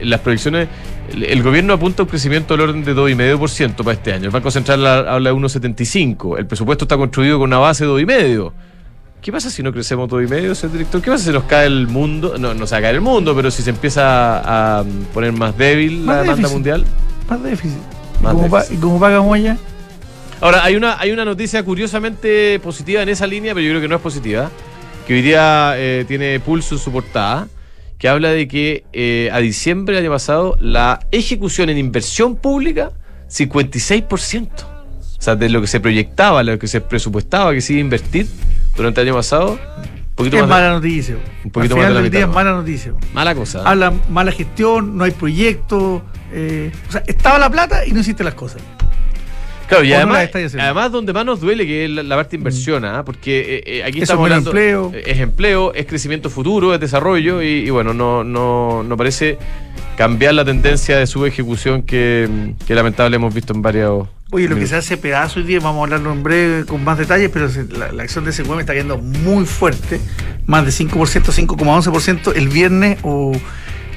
las 0.00 0.20
proyecciones. 0.20 0.68
El, 1.12 1.42
gobierno 1.42 1.74
apunta 1.74 2.02
un 2.02 2.08
crecimiento 2.08 2.54
del 2.56 2.68
orden 2.68 2.82
de 2.84 2.94
2,5% 2.96 3.76
para 3.76 3.92
este 3.92 4.12
año. 4.12 4.24
El 4.24 4.30
Banco 4.30 4.50
Central 4.50 4.86
ha- 4.86 5.14
habla 5.14 5.30
de 5.30 5.36
1,75%. 5.36 6.38
El 6.38 6.46
presupuesto 6.46 6.86
está 6.86 6.96
construido 6.96 7.38
con 7.38 7.50
una 7.50 7.58
base 7.58 7.84
de 7.84 7.90
2,5%. 7.90 8.52
¿Qué 9.24 9.32
pasa 9.32 9.48
si 9.48 9.62
no 9.62 9.72
crecemos 9.72 10.10
2,5%, 10.10 10.54
señor 10.54 10.72
director? 10.72 11.00
¿Qué 11.00 11.10
pasa 11.10 11.24
si 11.24 11.30
nos 11.32 11.44
cae 11.44 11.66
el 11.66 11.86
mundo? 11.88 12.36
No, 12.38 12.52
no 12.52 12.66
se 12.66 12.74
va 12.74 12.78
a 12.80 12.82
caer 12.82 12.96
el 12.96 13.00
mundo, 13.00 13.34
pero 13.34 13.50
si 13.50 13.62
se 13.62 13.70
empieza 13.70 14.80
a, 14.80 14.84
poner 15.14 15.32
más 15.32 15.56
débil 15.56 16.00
Más 16.00 16.16
la 16.16 16.20
demanda 16.24 16.34
déficit. 16.42 16.52
mundial. 16.52 16.84
Más 17.30 17.42
déficit. 17.42 17.78
Más 18.20 18.34
¿Y 18.34 18.36
cómo, 18.36 18.50
pa- 18.50 18.58
déficit. 18.58 18.78
y 18.78 18.80
cómo 18.82 19.00
paga? 19.00 19.56
Ahora, 20.42 20.62
hay 20.62 20.76
una, 20.76 21.00
hay 21.00 21.10
una 21.10 21.24
noticia 21.24 21.62
curiosamente 21.62 22.60
positiva 22.62 23.00
en 23.00 23.08
esa 23.08 23.26
línea, 23.26 23.54
pero 23.54 23.64
yo 23.64 23.70
creo 23.70 23.80
que 23.80 23.88
no 23.88 23.96
es 23.96 24.02
positiva, 24.02 24.50
que 25.06 25.14
hoy 25.14 25.22
día 25.22 25.72
eh, 25.78 26.04
tiene 26.06 26.38
pulso 26.40 26.74
en 26.74 26.80
su 26.82 26.92
portada, 26.92 27.48
que 27.96 28.10
habla 28.10 28.28
de 28.28 28.46
que 28.46 28.84
eh, 28.92 29.30
a 29.32 29.38
diciembre 29.38 29.96
del 29.96 30.04
año 30.04 30.12
pasado 30.12 30.54
la 30.60 31.00
ejecución 31.12 31.70
en 31.70 31.78
inversión 31.78 32.36
pública, 32.36 32.92
56%. 33.30 34.48
O 35.18 35.22
sea, 35.24 35.34
de 35.34 35.48
lo 35.48 35.62
que 35.62 35.66
se 35.66 35.80
proyectaba, 35.80 36.42
lo 36.42 36.58
que 36.58 36.68
se 36.68 36.82
presupuestaba 36.82 37.54
que 37.54 37.62
se 37.62 37.72
iba 37.72 37.78
a 37.78 37.84
invertir 37.84 38.26
durante 38.76 39.00
el 39.00 39.08
año 39.08 39.16
pasado, 39.16 39.52
un 39.52 40.14
poquito 40.16 40.36
Es 40.36 40.42
más 40.42 40.48
de- 40.50 40.54
mala 40.54 40.70
noticia. 40.74 41.16
un 41.44 41.50
poquito 41.50 41.74
Al 41.74 41.80
más 41.80 41.88
de 41.88 41.94
la 41.94 42.00
del 42.02 42.10
día 42.10 42.20
mitad, 42.20 42.20
es 42.20 42.26
¿no? 42.28 42.34
mala 42.34 42.52
noticia. 42.52 42.92
mala 43.12 43.34
cosa. 43.34 43.58
¿eh? 43.58 43.62
Habla 43.64 43.92
mala 44.10 44.32
gestión, 44.32 44.96
no 44.96 45.04
hay 45.04 45.10
proyecto. 45.12 46.02
eh, 46.32 46.72
o 46.88 46.92
sea, 46.92 47.02
estaba 47.06 47.38
la 47.38 47.48
plata 47.50 47.86
y 47.86 47.92
no 47.92 48.00
hiciste 48.00 48.24
las 48.24 48.34
cosas. 48.34 48.60
Claro, 49.68 49.82
y 49.84 49.92
o 49.92 49.96
además, 49.96 50.28
además 50.34 50.92
donde 50.92 51.12
más 51.14 51.24
nos 51.24 51.40
duele 51.40 51.66
que 51.66 51.84
es 51.86 51.90
la, 51.90 52.02
la 52.02 52.16
parte 52.16 52.32
de 52.32 52.36
inversión, 52.36 52.84
¿ah? 52.84 53.02
porque 53.04 53.40
eh, 53.40 53.62
eh, 53.78 53.82
aquí 53.84 53.98
Eso 53.98 54.12
estamos 54.12 54.26
es 54.28 54.32
hablando 54.32 54.50
empleo. 54.50 54.90
eh, 54.92 55.02
es 55.06 55.18
empleo, 55.20 55.72
es 55.72 55.86
crecimiento 55.86 56.28
futuro, 56.28 56.74
es 56.74 56.80
desarrollo 56.80 57.40
y, 57.40 57.46
y 57.66 57.70
bueno, 57.70 57.94
no, 57.94 58.22
no, 58.24 58.82
no 58.82 58.96
parece 58.98 59.38
cambiar 59.96 60.34
la 60.34 60.44
tendencia 60.44 60.98
de 60.98 61.06
su 61.06 61.24
ejecución 61.24 61.82
que, 61.82 62.52
que 62.66 62.74
lamentable 62.74 63.16
hemos 63.16 63.32
visto 63.32 63.54
en 63.54 63.62
varios 63.62 64.06
Oye, 64.30 64.48
lo 64.48 64.56
que 64.56 64.66
se 64.66 64.74
hace 64.74 64.96
pedazo 64.96 65.38
hoy 65.38 65.46
día, 65.46 65.60
vamos 65.60 65.80
a 65.80 65.84
hablarlo 65.84 66.12
en 66.12 66.22
breve 66.22 66.64
con 66.64 66.82
más 66.82 66.98
detalles, 66.98 67.30
pero 67.32 67.48
la, 67.78 67.92
la 67.92 68.02
acción 68.02 68.24
de 68.24 68.32
SQM 68.32 68.58
está 68.60 68.74
yendo 68.74 68.98
muy 68.98 69.44
fuerte, 69.44 70.00
más 70.46 70.64
de 70.64 70.72
5%, 70.72 70.90
5,11%. 71.46 72.32
El 72.34 72.48
viernes 72.48 72.98
o 73.02 73.32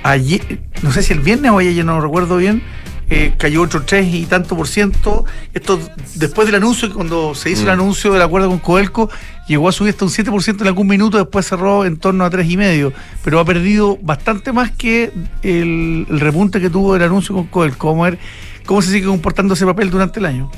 ayer, 0.03 0.59
no 0.83 0.91
sé 0.91 1.01
si 1.01 1.13
el 1.13 1.21
viernes 1.21 1.51
o 1.51 1.57
ayer, 1.57 1.83
no 1.83 1.95
lo 1.95 2.01
recuerdo 2.01 2.37
bien, 2.37 2.61
eh, 3.09 3.33
cayó 3.37 3.61
otro 3.63 3.83
3 3.83 4.13
y 4.13 4.25
tanto 4.25 4.55
por 4.55 4.67
ciento. 4.67 5.25
Esto 5.55 5.79
después 6.15 6.45
del 6.45 6.55
anuncio, 6.55 6.93
cuando 6.93 7.33
se 7.33 7.49
hizo 7.49 7.61
el 7.61 7.67
Mm. 7.69 7.81
anuncio 7.81 8.13
del 8.13 8.21
acuerdo 8.21 8.49
con 8.49 8.59
Codelco, 8.59 9.09
llegó 9.47 9.69
a 9.69 9.71
subir 9.71 9.91
hasta 9.91 10.05
un 10.05 10.11
7% 10.11 10.61
en 10.61 10.67
algún 10.67 10.87
minuto, 10.87 11.17
después 11.17 11.47
cerró 11.47 11.83
en 11.85 11.97
torno 11.97 12.25
a 12.25 12.29
3,5%, 12.29 12.93
pero 13.23 13.39
ha 13.39 13.45
perdido 13.45 13.97
bastante 14.03 14.51
más 14.51 14.69
que 14.71 15.11
el, 15.41 16.05
el 16.09 16.19
repunte 16.19 16.59
que 16.61 16.69
tuvo 16.69 16.95
el 16.95 17.01
anuncio 17.01 17.33
con 17.33 17.47
Codelco. 17.47 17.87
Vamos 17.87 18.07
a 18.07 18.09
ver 18.11 18.19
cómo 18.67 18.83
se 18.83 18.91
sigue 18.91 19.07
comportando 19.07 19.55
ese 19.55 19.65
papel 19.65 19.89
durante 19.89 20.19
el 20.19 20.27
año. 20.27 20.51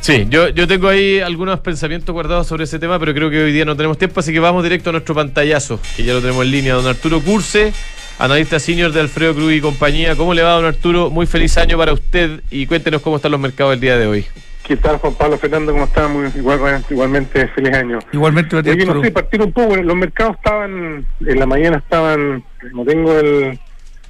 Sí, 0.00 0.26
yo, 0.28 0.48
yo 0.48 0.66
tengo 0.66 0.88
ahí 0.88 1.20
algunos 1.20 1.60
pensamientos 1.60 2.12
guardados 2.12 2.46
sobre 2.46 2.64
ese 2.64 2.78
tema, 2.78 2.98
pero 2.98 3.14
creo 3.14 3.30
que 3.30 3.44
hoy 3.44 3.52
día 3.52 3.64
no 3.64 3.76
tenemos 3.76 3.98
tiempo, 3.98 4.20
así 4.20 4.32
que 4.32 4.40
vamos 4.40 4.62
directo 4.62 4.90
a 4.90 4.92
nuestro 4.92 5.14
pantallazo, 5.14 5.80
que 5.96 6.04
ya 6.04 6.12
lo 6.12 6.20
tenemos 6.20 6.44
en 6.44 6.50
línea. 6.50 6.74
Don 6.74 6.86
Arturo 6.86 7.20
Curse, 7.20 7.72
analista 8.18 8.58
senior 8.58 8.92
de 8.92 9.00
Alfredo 9.00 9.34
Cruz 9.34 9.52
y 9.52 9.60
compañía. 9.60 10.16
¿Cómo 10.16 10.34
le 10.34 10.42
va, 10.42 10.52
don 10.52 10.64
Arturo? 10.64 11.10
Muy 11.10 11.26
feliz 11.26 11.56
año 11.58 11.76
para 11.76 11.92
usted 11.92 12.40
y 12.50 12.66
cuéntenos 12.66 13.02
cómo 13.02 13.16
están 13.16 13.32
los 13.32 13.40
mercados 13.40 13.74
el 13.74 13.80
día 13.80 13.96
de 13.96 14.06
hoy. 14.06 14.26
¿Qué 14.66 14.76
tal, 14.76 14.98
Juan 14.98 15.14
Pablo 15.14 15.38
Fernando? 15.38 15.72
¿Cómo 15.72 15.84
está? 15.84 16.08
Muy, 16.08 16.28
igual, 16.34 16.84
igualmente, 16.90 17.46
feliz 17.48 17.74
año. 17.74 17.98
Igualmente, 18.12 18.56
Oye, 18.56 18.84
no 18.84 19.00
sé, 19.00 19.10
partir 19.12 19.40
un 19.42 19.52
poco. 19.52 19.76
Los 19.76 19.96
mercados 19.96 20.36
estaban, 20.36 21.06
en 21.20 21.38
la 21.38 21.46
mañana 21.46 21.78
estaban, 21.78 22.44
no 22.72 22.84
tengo 22.84 23.16
el. 23.18 23.58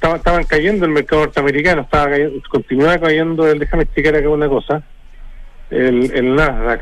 Estaban, 0.06 0.18
estaban 0.18 0.44
cayendo 0.44 0.86
el 0.86 0.92
mercado 0.92 1.22
norteamericano, 1.22 1.82
estaba 1.82 2.10
cayendo, 2.10 2.40
continuaba 2.48 2.98
cayendo 2.98 3.48
el. 3.48 3.58
Déjame 3.58 3.82
explicar 3.82 4.14
acá 4.14 4.28
una 4.28 4.48
cosa. 4.48 4.82
El, 5.68 6.12
el 6.14 6.34
Nasdaq. 6.36 6.80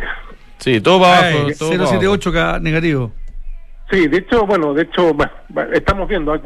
Sí, 0.58 0.80
todo 0.80 1.00
para 1.00 1.28
Ay, 1.28 1.34
abajo. 1.34 1.50
todo 1.58 1.70
para 1.70 1.82
abajo. 1.84 2.00
078 2.00 2.32
K 2.32 2.58
negativo. 2.60 3.12
Sí, 3.90 4.08
de 4.08 4.18
hecho, 4.18 4.44
bueno, 4.44 4.74
de 4.74 4.82
hecho, 4.82 5.14
bueno, 5.14 5.32
bueno, 5.48 5.72
estamos 5.72 6.06
viendo. 6.06 6.34
ah, 6.34 6.40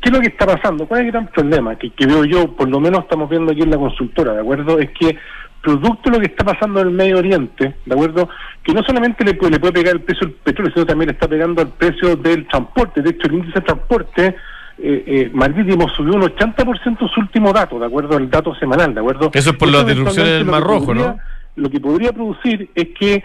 ¿Qué 0.00 0.08
es 0.08 0.12
lo 0.12 0.20
que 0.20 0.26
está 0.28 0.44
pasando? 0.46 0.86
¿Cuál 0.88 1.02
es 1.02 1.06
el 1.06 1.12
gran 1.12 1.28
problema 1.28 1.76
que, 1.76 1.90
que 1.90 2.06
veo 2.06 2.24
yo, 2.24 2.56
por 2.56 2.68
lo 2.68 2.80
menos 2.80 3.02
estamos 3.04 3.30
viendo 3.30 3.52
aquí 3.52 3.62
en 3.62 3.70
la 3.70 3.76
consultora, 3.76 4.32
¿de 4.32 4.40
acuerdo? 4.40 4.80
Es 4.80 4.90
que 4.98 5.16
producto 5.62 6.10
de 6.10 6.16
lo 6.16 6.20
que 6.20 6.26
está 6.26 6.44
pasando 6.44 6.80
en 6.80 6.88
el 6.88 6.94
Medio 6.94 7.18
Oriente, 7.18 7.74
¿de 7.86 7.94
acuerdo? 7.94 8.28
Que 8.64 8.72
no 8.72 8.82
solamente 8.82 9.24
le 9.24 9.34
puede, 9.34 9.52
le 9.52 9.60
puede 9.60 9.74
pegar 9.74 9.94
el 9.94 10.00
precio 10.00 10.26
del 10.26 10.34
petróleo, 10.36 10.72
sino 10.74 10.86
también 10.86 11.08
le 11.08 11.12
está 11.12 11.28
pegando 11.28 11.62
al 11.62 11.68
precio 11.68 12.16
del 12.16 12.48
transporte. 12.48 13.02
De 13.02 13.10
hecho, 13.10 13.28
el 13.28 13.34
índice 13.34 13.60
de 13.60 13.66
transporte 13.66 14.34
eh, 14.82 15.04
eh, 15.06 15.30
marítimo 15.32 15.88
subió 15.90 16.14
un 16.14 16.22
80% 16.22 17.08
su 17.12 17.20
último 17.20 17.52
dato, 17.52 17.78
de 17.78 17.86
acuerdo 17.86 18.16
al 18.16 18.28
dato 18.28 18.54
semanal, 18.56 18.92
de 18.92 19.00
acuerdo. 19.00 19.30
Eso 19.32 19.50
es 19.50 19.56
por 19.56 19.68
las 19.68 19.86
disrupciones 19.86 20.32
del 20.32 20.44
Mar 20.44 20.62
Rojo, 20.62 20.92
¿no? 20.92 21.18
Lo 21.54 21.70
que 21.70 21.78
podría 21.78 22.12
producir 22.12 22.68
es 22.74 22.88
que 22.98 23.14
eh, 23.14 23.22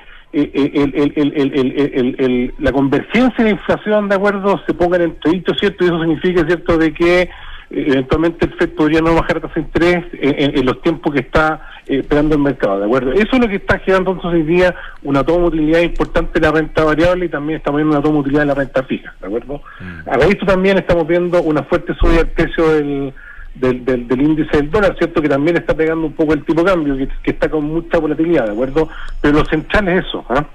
eh, 0.54 0.72
el, 0.74 1.34
el, 1.36 2.16
el, 2.20 2.54
la 2.60 2.72
convergencia 2.72 3.44
de 3.44 3.52
inflación, 3.52 4.08
de 4.08 4.16
acuerdo, 4.16 4.62
se 4.68 4.74
ponga 4.74 4.98
en 4.98 5.04
entredicho, 5.04 5.54
¿cierto? 5.56 5.84
Y 5.84 5.88
eso 5.88 6.00
significa, 6.00 6.46
¿cierto?, 6.46 6.78
de 6.78 6.94
que 6.94 7.30
eventualmente 7.70 8.46
el 8.46 8.54
FED 8.54 8.70
podría 8.76 9.02
no 9.02 9.14
bajar 9.16 9.42
tasa 9.42 9.56
de 9.56 9.62
interés 9.62 10.06
en, 10.14 10.36
en- 10.44 10.58
en 10.60 10.66
los 10.66 10.82
tiempos 10.82 11.14
que 11.14 11.20
está 11.20 11.62
eh, 11.88 12.00
esperando 12.00 12.36
el 12.36 12.42
mercado, 12.42 12.80
¿de 12.80 12.86
acuerdo? 12.86 13.12
Eso 13.14 13.28
es 13.34 13.40
lo 13.40 13.48
que 13.50 13.56
está 13.58 13.80
generando 13.80 14.12
entonces 14.12 14.40
hoy 14.42 14.44
día 14.48 14.74
una 15.04 15.24
toma 15.24 15.42
de 15.44 15.48
utilidad 15.48 15.82
importante 15.82 16.40
de 16.40 16.46
la 16.46 16.52
renta 16.54 16.84
variable 16.84 17.26
y 17.26 17.30
también 17.30 17.58
estamos 17.58 17.80
viendo 17.80 17.94
una 17.96 18.02
toma 18.04 18.16
de 18.16 18.20
utilidad 18.22 18.42
de 18.42 18.46
la 18.48 18.54
renta 18.56 18.84
fija, 18.84 19.14
¿de 19.20 19.28
acuerdo? 19.28 19.62
A 20.06 20.12
raíz 20.14 20.26
de 20.28 20.32
esto 20.34 20.46
también 20.46 20.78
estamos 20.78 21.08
viendo 21.08 21.42
una 21.42 21.64
fuerte 21.64 21.94
subida 21.96 22.18
del 22.18 22.28
precio 22.28 22.70
del, 22.70 23.14
del, 23.56 24.08
del, 24.08 24.22
índice 24.22 24.56
del 24.58 24.72
dólar, 24.72 24.96
¿cierto? 24.98 25.22
Que 25.22 25.30
también 25.30 25.58
está 25.58 25.74
pegando 25.76 26.06
un 26.08 26.14
poco 26.14 26.34
el 26.34 26.46
tipo 26.46 26.62
de 26.64 26.72
cambio, 26.72 26.96
que, 27.24 27.32
está 27.32 27.50
con 27.50 27.66
mucha 27.66 27.98
volatilidad, 28.00 28.46
¿de 28.46 28.52
acuerdo? 28.54 28.88
Pero 29.22 29.40
lo 29.40 29.46
central 29.46 29.88
es 29.90 30.06
eso, 30.06 30.24
¿ah? 30.30 30.46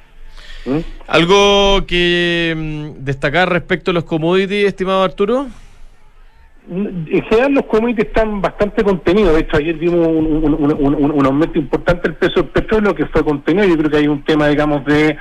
¿Mm? 0.65 0.79
¿Algo 1.09 1.85
que 1.87 2.55
mm, 2.57 3.05
destacar 3.05 3.51
respecto 3.51 3.91
a 3.91 3.95
los 3.95 4.05
commodities, 4.05 4.67
estimado 4.69 5.03
Arturo? 5.03 5.49
En 6.71 7.25
general 7.25 7.55
los 7.55 7.67
commodities 7.67 8.07
están 8.07 8.41
bastante 8.41 8.85
contenidos. 8.85 9.35
De 9.35 9.41
hecho, 9.41 9.57
ayer 9.57 9.75
vimos 9.77 10.07
un, 10.07 11.27
aumento 11.27 11.59
importante 11.59 12.09
del 12.09 12.17
peso 12.17 12.43
del 12.43 12.51
petróleo 12.51 12.95
que 12.95 13.07
fue 13.07 13.25
contenido. 13.25 13.67
Yo 13.67 13.77
creo 13.77 13.91
que 13.91 13.97
hay 13.97 14.09
un 14.09 14.23
tema, 14.25 14.47
digamos, 14.47 14.85
de, 14.85 15.17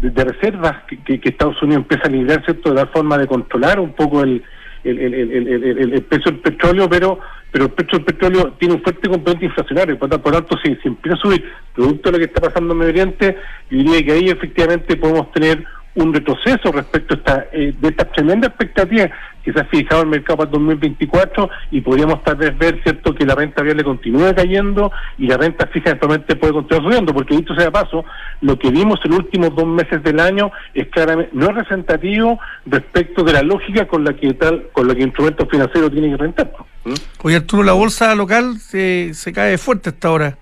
reservas 0.00 0.84
que, 1.04 1.20
Estados 1.24 1.60
Unidos 1.62 1.82
empieza 1.82 2.06
a 2.06 2.10
liderar, 2.10 2.44
¿cierto? 2.44 2.70
De 2.70 2.76
dar 2.76 2.92
forma 2.92 3.18
de 3.18 3.26
controlar 3.26 3.80
un 3.80 3.92
poco 3.92 4.22
el, 4.22 4.42
el, 4.84 6.04
precio 6.08 6.30
del 6.30 6.40
petróleo, 6.40 6.88
pero 6.88 7.18
pero 7.54 7.66
el 7.66 7.70
precio 7.70 7.98
del 7.98 8.06
petróleo 8.06 8.52
tiene 8.58 8.74
un 8.74 8.82
fuerte 8.82 9.08
componente 9.08 9.44
inflacionario, 9.44 9.96
por, 9.96 10.10
por 10.20 10.32
tanto, 10.32 10.58
si, 10.64 10.74
si 10.74 10.88
empieza 10.88 11.16
a 11.16 11.20
subir 11.20 11.44
producto 11.72 12.10
de 12.10 12.12
lo 12.12 12.18
que 12.18 12.24
está 12.24 12.40
pasando 12.40 12.72
en 12.72 12.78
Medio 12.80 12.90
Oriente, 12.90 13.36
yo 13.70 13.78
diría 13.78 14.04
que 14.04 14.12
ahí 14.12 14.28
efectivamente 14.28 14.96
podemos 14.96 15.30
tener 15.30 15.64
un 15.94 16.12
retroceso 16.12 16.72
respecto 16.72 17.14
a 17.14 17.16
esta, 17.16 17.46
eh, 17.52 17.74
de 17.78 17.88
esta 17.88 18.04
tremenda 18.06 18.48
expectativa 18.48 19.10
que 19.44 19.52
se 19.52 19.60
ha 19.60 19.64
fijado 19.66 20.02
el 20.02 20.08
mercado 20.08 20.38
para 20.38 20.48
el 20.48 20.52
2024 20.52 21.50
y 21.70 21.80
podríamos 21.82 22.24
tal 22.24 22.36
vez 22.36 22.56
ver 22.56 22.80
cierto 22.82 23.14
que 23.14 23.26
la 23.26 23.34
renta 23.34 23.60
variable 23.60 23.84
continúe 23.84 24.34
cayendo 24.34 24.90
y 25.18 25.26
la 25.26 25.36
renta 25.36 25.66
fija 25.66 25.90
eventualmente 25.90 26.34
puede 26.36 26.54
continuar 26.54 26.84
subiendo, 26.84 27.12
porque 27.12 27.36
dicho 27.36 27.54
sea 27.54 27.70
paso, 27.70 28.04
lo 28.40 28.58
que 28.58 28.70
vimos 28.70 28.98
en 29.04 29.10
los 29.10 29.20
últimos 29.20 29.54
dos 29.54 29.66
meses 29.66 30.02
del 30.02 30.18
año 30.18 30.50
es 30.72 30.88
claramente 30.88 31.30
no 31.34 31.46
es 31.46 31.56
representativo 31.56 32.40
respecto 32.66 33.22
de 33.22 33.32
la 33.34 33.42
lógica 33.42 33.86
con 33.86 34.02
la 34.02 34.14
que 34.14 34.32
tal 34.34 34.68
con 34.72 34.88
la 34.88 34.94
que 34.94 35.02
instrumentos 35.02 35.48
financieros 35.48 35.92
tienen 35.92 36.12
que 36.12 36.16
rentar. 36.16 36.50
¿Mm? 36.84 36.94
Oye 37.22 37.36
Arturo, 37.36 37.62
la 37.62 37.72
bolsa 37.72 38.14
local 38.14 38.58
se, 38.58 39.12
se 39.12 39.32
cae 39.32 39.58
fuerte 39.58 39.90
hasta 39.90 40.08
ahora. 40.08 40.38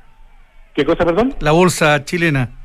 ¿Qué 0.74 0.84
cosa, 0.84 1.04
perdón? 1.04 1.34
La 1.40 1.52
bolsa 1.52 2.04
chilena. 2.04 2.61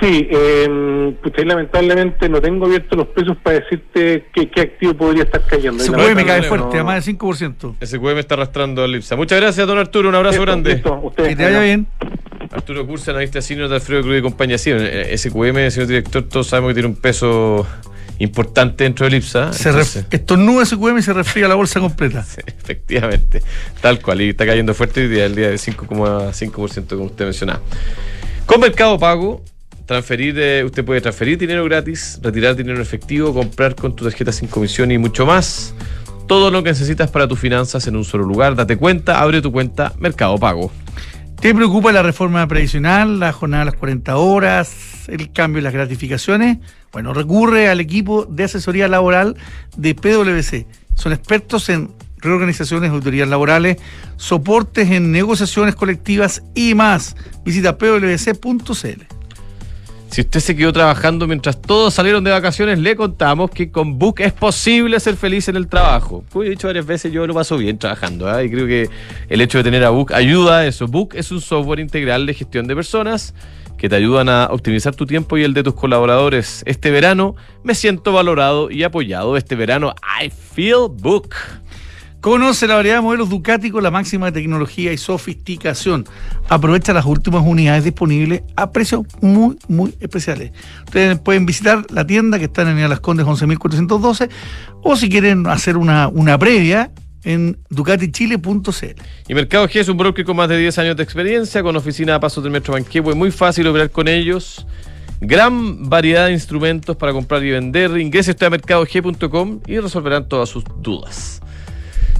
Sí, 0.00 0.28
eh, 0.30 1.14
pues 1.22 1.46
lamentablemente 1.46 2.28
no 2.28 2.40
tengo 2.40 2.64
abiertos 2.64 2.96
los 2.96 3.08
precios 3.08 3.36
para 3.42 3.60
decirte 3.60 4.26
qué, 4.32 4.48
qué 4.48 4.60
activo 4.62 4.94
podría 4.94 5.24
estar 5.24 5.46
cayendo. 5.46 5.84
SQM 5.84 6.14
me 6.14 6.24
cae 6.24 6.42
fuerte, 6.42 6.78
a 6.78 6.84
más 6.84 7.04
de 7.04 7.12
5%. 7.12 7.74
SQM 7.84 8.18
está 8.18 8.34
arrastrando 8.34 8.82
al 8.82 8.92
Lipsa. 8.92 9.16
Muchas 9.16 9.38
gracias, 9.38 9.66
don 9.66 9.78
Arturo. 9.78 10.08
Un 10.08 10.14
abrazo 10.14 10.40
grande. 10.40 10.82
que 11.16 11.36
te 11.36 11.44
vaya 11.44 11.60
bien. 11.60 11.86
Arturo 12.50 12.86
Cursa, 12.86 13.12
analista 13.12 13.42
senior 13.42 13.68
de 13.68 13.76
Alfredo 13.76 14.02
Cruz 14.02 14.18
y 14.18 14.22
compañía. 14.22 14.58
Sí, 14.58 14.70
eh, 14.72 15.16
SQM, 15.16 15.70
señor 15.70 15.86
director, 15.86 16.22
todos 16.22 16.46
sabemos 16.46 16.70
que 16.70 16.74
tiene 16.74 16.88
un 16.88 16.96
peso 16.96 17.66
importante 18.18 18.84
dentro 18.84 19.04
del 19.04 19.16
IPSA. 19.16 19.52
Se 19.52 19.70
estornuda 20.10 20.64
SQM 20.64 20.98
y 20.98 21.02
se 21.02 21.12
resfría 21.12 21.46
la 21.46 21.54
bolsa 21.54 21.78
completa. 21.78 22.24
efectivamente, 22.46 23.42
tal 23.80 24.00
cual. 24.00 24.22
Y 24.22 24.30
está 24.30 24.46
cayendo 24.46 24.72
fuerte 24.74 25.02
hoy 25.02 25.08
día, 25.08 25.26
el 25.26 25.34
día 25.34 25.50
de 25.50 25.56
5,5% 25.56 26.88
como 26.88 27.04
usted 27.04 27.24
mencionaba. 27.26 27.60
Con 28.46 28.60
Mercado 28.60 28.98
Pago, 28.98 29.44
transferir, 29.90 30.38
eh, 30.38 30.62
usted 30.62 30.84
puede 30.84 31.00
transferir 31.00 31.36
dinero 31.36 31.64
gratis, 31.64 32.20
retirar 32.22 32.54
dinero 32.54 32.80
efectivo, 32.80 33.34
comprar 33.34 33.74
con 33.74 33.96
tu 33.96 34.04
tarjeta 34.04 34.30
sin 34.30 34.46
comisión 34.46 34.92
y 34.92 34.98
mucho 34.98 35.26
más. 35.26 35.74
Todo 36.28 36.52
lo 36.52 36.62
que 36.62 36.70
necesitas 36.70 37.10
para 37.10 37.26
tus 37.26 37.40
finanzas 37.40 37.88
en 37.88 37.96
un 37.96 38.04
solo 38.04 38.22
lugar. 38.22 38.54
Date 38.54 38.76
cuenta, 38.76 39.20
abre 39.20 39.42
tu 39.42 39.50
cuenta 39.50 39.92
Mercado 39.98 40.38
Pago. 40.38 40.70
¿Te 41.40 41.52
preocupa 41.56 41.90
la 41.90 42.04
reforma 42.04 42.46
previsional, 42.46 43.18
la 43.18 43.32
jornada 43.32 43.64
de 43.64 43.70
las 43.72 43.80
40 43.80 44.16
horas, 44.16 45.08
el 45.08 45.32
cambio 45.32 45.58
en 45.58 45.64
las 45.64 45.72
gratificaciones? 45.72 46.58
Bueno, 46.92 47.12
recurre 47.12 47.68
al 47.68 47.80
equipo 47.80 48.26
de 48.26 48.44
asesoría 48.44 48.86
laboral 48.86 49.36
de 49.76 49.96
PwC. 49.96 50.68
Son 50.94 51.12
expertos 51.12 51.68
en 51.68 51.90
reorganizaciones, 52.18 52.92
autoridades 52.92 53.30
laborales, 53.30 53.78
soportes 54.18 54.88
en 54.92 55.10
negociaciones 55.10 55.74
colectivas 55.74 56.44
y 56.54 56.76
más. 56.76 57.16
Visita 57.44 57.76
pwc.cl. 57.76 59.19
Si 60.10 60.22
usted 60.22 60.40
se 60.40 60.56
quedó 60.56 60.72
trabajando 60.72 61.28
mientras 61.28 61.62
todos 61.62 61.94
salieron 61.94 62.24
de 62.24 62.32
vacaciones, 62.32 62.80
le 62.80 62.96
contamos 62.96 63.48
que 63.48 63.70
con 63.70 63.96
Book 63.96 64.16
es 64.18 64.32
posible 64.32 64.98
ser 64.98 65.16
feliz 65.16 65.46
en 65.48 65.54
el 65.54 65.68
trabajo. 65.68 66.24
Como 66.32 66.44
he 66.44 66.50
dicho 66.50 66.66
varias 66.66 66.84
veces, 66.84 67.12
yo 67.12 67.24
lo 67.28 67.34
paso 67.34 67.56
bien 67.56 67.78
trabajando 67.78 68.28
¿eh? 68.36 68.46
y 68.46 68.50
creo 68.50 68.66
que 68.66 68.90
el 69.28 69.40
hecho 69.40 69.58
de 69.58 69.64
tener 69.64 69.84
a 69.84 69.90
Book 69.90 70.12
ayuda 70.12 70.58
a 70.58 70.66
eso. 70.66 70.88
Book 70.88 71.10
es 71.14 71.30
un 71.30 71.40
software 71.40 71.78
integral 71.78 72.26
de 72.26 72.34
gestión 72.34 72.66
de 72.66 72.74
personas 72.74 73.34
que 73.78 73.88
te 73.88 73.94
ayudan 73.94 74.28
a 74.28 74.48
optimizar 74.50 74.96
tu 74.96 75.06
tiempo 75.06 75.38
y 75.38 75.44
el 75.44 75.54
de 75.54 75.62
tus 75.62 75.74
colaboradores. 75.74 76.64
Este 76.66 76.90
verano 76.90 77.36
me 77.62 77.76
siento 77.76 78.12
valorado 78.12 78.68
y 78.68 78.82
apoyado. 78.82 79.36
Este 79.36 79.54
verano 79.54 79.94
I 80.20 80.28
feel 80.28 80.88
Book. 80.90 81.36
Conoce 82.20 82.66
la 82.66 82.74
variedad 82.74 82.96
de 82.96 83.00
modelos 83.00 83.30
Ducati 83.30 83.70
con 83.70 83.82
la 83.82 83.90
máxima 83.90 84.30
tecnología 84.30 84.92
y 84.92 84.98
sofisticación. 84.98 86.04
Aprovecha 86.50 86.92
las 86.92 87.06
últimas 87.06 87.42
unidades 87.46 87.84
disponibles 87.84 88.42
a 88.56 88.72
precios 88.72 89.06
muy, 89.22 89.56
muy 89.68 89.94
especiales. 90.00 90.52
Ustedes 90.84 91.18
pueden 91.18 91.46
visitar 91.46 91.86
la 91.90 92.06
tienda 92.06 92.38
que 92.38 92.44
está 92.44 92.62
en 92.62 92.88
Las 92.90 93.00
Condes 93.00 93.24
11.412 93.24 94.28
o 94.82 94.96
si 94.96 95.08
quieren 95.08 95.46
hacer 95.46 95.78
una, 95.78 96.08
una 96.08 96.38
previa 96.38 96.90
en 97.24 97.58
ducatichile.cl. 97.70 99.02
Y 99.26 99.34
Mercado 99.34 99.66
G 99.66 99.80
es 99.80 99.88
un 99.88 99.96
broker 99.96 100.24
con 100.26 100.36
más 100.36 100.50
de 100.50 100.58
10 100.58 100.78
años 100.78 100.96
de 100.96 101.02
experiencia, 101.02 101.62
con 101.62 101.74
oficina 101.74 102.16
a 102.16 102.20
pasos 102.20 102.44
del 102.44 102.52
Metro 102.52 102.74
Banquehue, 102.74 103.14
muy 103.14 103.30
fácil 103.30 103.66
operar 103.66 103.90
con 103.90 104.08
ellos. 104.08 104.66
Gran 105.22 105.88
variedad 105.88 106.26
de 106.26 106.32
instrumentos 106.32 106.96
para 106.96 107.12
comprar 107.12 107.42
y 107.44 107.50
vender. 107.50 107.98
Ingrese 107.98 108.32
usted 108.32 108.46
a 108.46 108.50
mercadog.com 108.50 109.60
y 109.66 109.78
resolverán 109.78 110.28
todas 110.28 110.50
sus 110.50 110.64
dudas. 110.82 111.40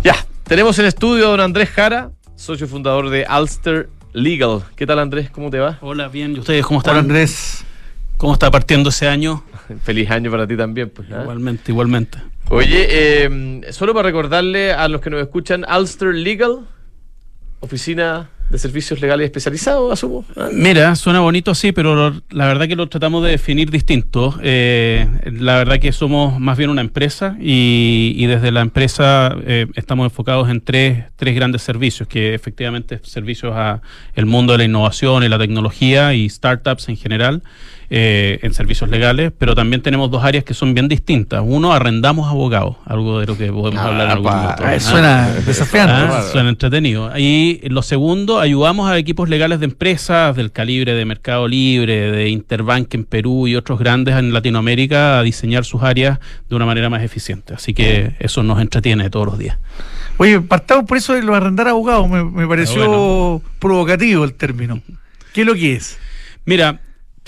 Ya, 0.03 0.17
tenemos 0.45 0.79
en 0.79 0.87
estudio 0.87 1.27
a 1.27 1.31
don 1.33 1.41
Andrés 1.41 1.69
Jara, 1.69 2.11
socio 2.35 2.67
fundador 2.67 3.11
de 3.11 3.27
Alster 3.27 3.91
Legal. 4.15 4.63
¿Qué 4.75 4.87
tal 4.87 4.99
Andrés? 4.99 5.29
¿Cómo 5.31 5.51
te 5.51 5.59
va? 5.59 5.79
Hola, 5.83 6.09
bien. 6.09 6.35
¿Y 6.37 6.39
ustedes 6.39 6.65
cómo 6.65 6.81
están? 6.81 6.93
Hola 6.93 7.01
Andrés. 7.01 7.65
¿Cómo 8.17 8.33
está 8.33 8.51
partiendo 8.51 8.89
ese 8.89 9.09
año? 9.09 9.45
Feliz 9.83 10.11
año 10.11 10.31
para 10.31 10.47
ti 10.47 10.57
también. 10.57 10.89
Pues, 10.89 11.07
¿ah? 11.13 11.21
Igualmente, 11.21 11.71
igualmente. 11.71 12.19
Oye, 12.49 12.87
eh, 12.89 13.61
solo 13.73 13.93
para 13.93 14.09
recordarle 14.09 14.73
a 14.73 14.89
los 14.89 15.03
que 15.03 15.11
nos 15.11 15.21
escuchan, 15.21 15.67
Alster 15.69 16.15
Legal, 16.15 16.67
oficina 17.61 18.31
de 18.51 18.59
servicios 18.59 19.01
legales 19.01 19.27
especializados, 19.27 19.93
asumo. 19.93 20.25
Ah. 20.37 20.49
Mira, 20.53 20.95
suena 20.97 21.21
bonito 21.21 21.53
así, 21.53 21.73
pero 21.73 22.21
la 22.31 22.47
verdad 22.47 22.67
que 22.67 22.77
lo 22.77 22.89
tratamos 22.89 23.23
de 23.25 23.31
definir 23.31 23.71
distinto. 23.71 24.39
Eh, 24.43 25.07
la 25.25 25.57
verdad 25.57 25.79
que 25.79 25.93
somos 25.93 26.39
más 26.41 26.59
bien 26.59 26.69
una 26.69 26.81
empresa 26.81 27.37
y, 27.41 28.27
desde 28.27 28.53
la 28.53 28.61
empresa 28.61 29.37
eh, 29.47 29.67
estamos 29.75 30.05
enfocados 30.05 30.49
en 30.51 30.61
tres, 30.61 31.05
tres 31.17 31.35
grandes 31.35 31.63
servicios, 31.63 32.09
que 32.09 32.35
efectivamente 32.35 33.01
servicios 33.03 33.53
a 33.57 33.81
el 34.15 34.27
mundo 34.27 34.53
de 34.53 34.59
la 34.59 34.65
innovación 34.65 35.23
y 35.23 35.29
la 35.29 35.39
tecnología 35.39 36.15
y 36.15 36.29
startups 36.29 36.89
en 36.89 36.97
general. 36.97 37.43
Eh, 37.93 38.39
en 38.43 38.55
servicios 38.55 38.89
legales, 38.89 39.33
pero 39.37 39.57
también 39.57 39.83
tenemos 39.83 40.13
dos 40.13 40.23
áreas 40.23 40.45
que 40.45 40.55
son 40.55 40.75
bien 40.75 40.87
distintas. 40.87 41.43
Uno, 41.45 41.73
arrendamos 41.73 42.31
abogados, 42.31 42.77
algo 42.85 43.19
de 43.19 43.27
lo 43.27 43.37
que 43.37 43.51
podemos 43.51 43.81
hablar 43.85 44.07
en 44.07 44.13
algún 44.13 44.33
momento. 44.33 44.63
Ah, 44.65 44.79
suena 44.79 45.29
desafiante. 45.45 45.93
Ah, 45.93 46.23
suena 46.31 46.51
entretenido. 46.51 47.11
Y 47.19 47.61
lo 47.65 47.83
segundo, 47.83 48.39
ayudamos 48.39 48.89
a 48.89 48.97
equipos 48.97 49.29
legales 49.29 49.59
de 49.59 49.65
empresas 49.65 50.37
del 50.37 50.53
calibre 50.53 50.95
de 50.95 51.05
Mercado 51.05 51.49
Libre, 51.49 52.13
de 52.13 52.29
Interbank 52.29 52.95
en 52.95 53.05
Perú 53.05 53.49
y 53.49 53.57
otros 53.57 53.81
grandes 53.81 54.15
en 54.15 54.33
Latinoamérica 54.33 55.19
a 55.19 55.25
diseñar 55.25 55.65
sus 55.65 55.83
áreas 55.83 56.21
de 56.49 56.55
una 56.55 56.67
manera 56.67 56.91
más 56.91 57.03
eficiente. 57.03 57.55
Así 57.55 57.75
que 57.75 58.15
eso 58.21 58.45
nos 58.45 58.61
entretiene 58.61 59.11
todos 59.11 59.27
los 59.27 59.37
días. 59.37 59.59
Oye, 60.17 60.41
partamos 60.41 60.85
por 60.85 60.97
eso 60.97 61.15
de 61.15 61.23
lo 61.23 61.35
arrendar 61.35 61.67
abogados, 61.67 62.09
me, 62.09 62.47
pareció 62.47 63.43
provocativo 63.59 64.23
el 64.23 64.35
término. 64.35 64.81
¿Qué 65.35 65.41
es 65.41 65.47
lo 65.49 65.55
que 65.55 65.73
es? 65.73 65.99
Mira, 66.45 66.79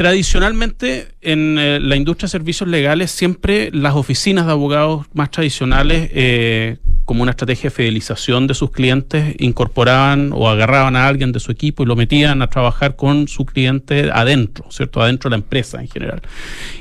Tradicionalmente, 0.02 1.14
en 1.20 1.60
eh, 1.60 1.78
la 1.78 1.94
industria 1.94 2.26
de 2.26 2.30
servicios 2.32 2.68
legales, 2.68 3.12
siempre 3.12 3.70
las 3.72 3.94
oficinas 3.94 4.46
de 4.46 4.50
abogados 4.50 5.06
más 5.14 5.30
tradicionales, 5.30 6.10
eh, 6.12 6.78
como 7.04 7.22
una 7.22 7.30
estrategia 7.30 7.70
de 7.70 7.76
fidelización 7.76 8.48
de 8.48 8.54
sus 8.54 8.72
clientes, 8.72 9.36
incorporaban 9.38 10.32
o 10.34 10.48
agarraban 10.48 10.96
a 10.96 11.06
alguien 11.06 11.30
de 11.30 11.38
su 11.38 11.52
equipo 11.52 11.84
y 11.84 11.86
lo 11.86 11.94
metían 11.94 12.42
a 12.42 12.48
trabajar 12.48 12.96
con 12.96 13.28
su 13.28 13.46
cliente 13.46 14.10
adentro, 14.12 14.64
¿cierto? 14.72 15.00
Adentro 15.00 15.30
de 15.30 15.36
la 15.36 15.40
empresa 15.44 15.80
en 15.80 15.86
general. 15.86 16.20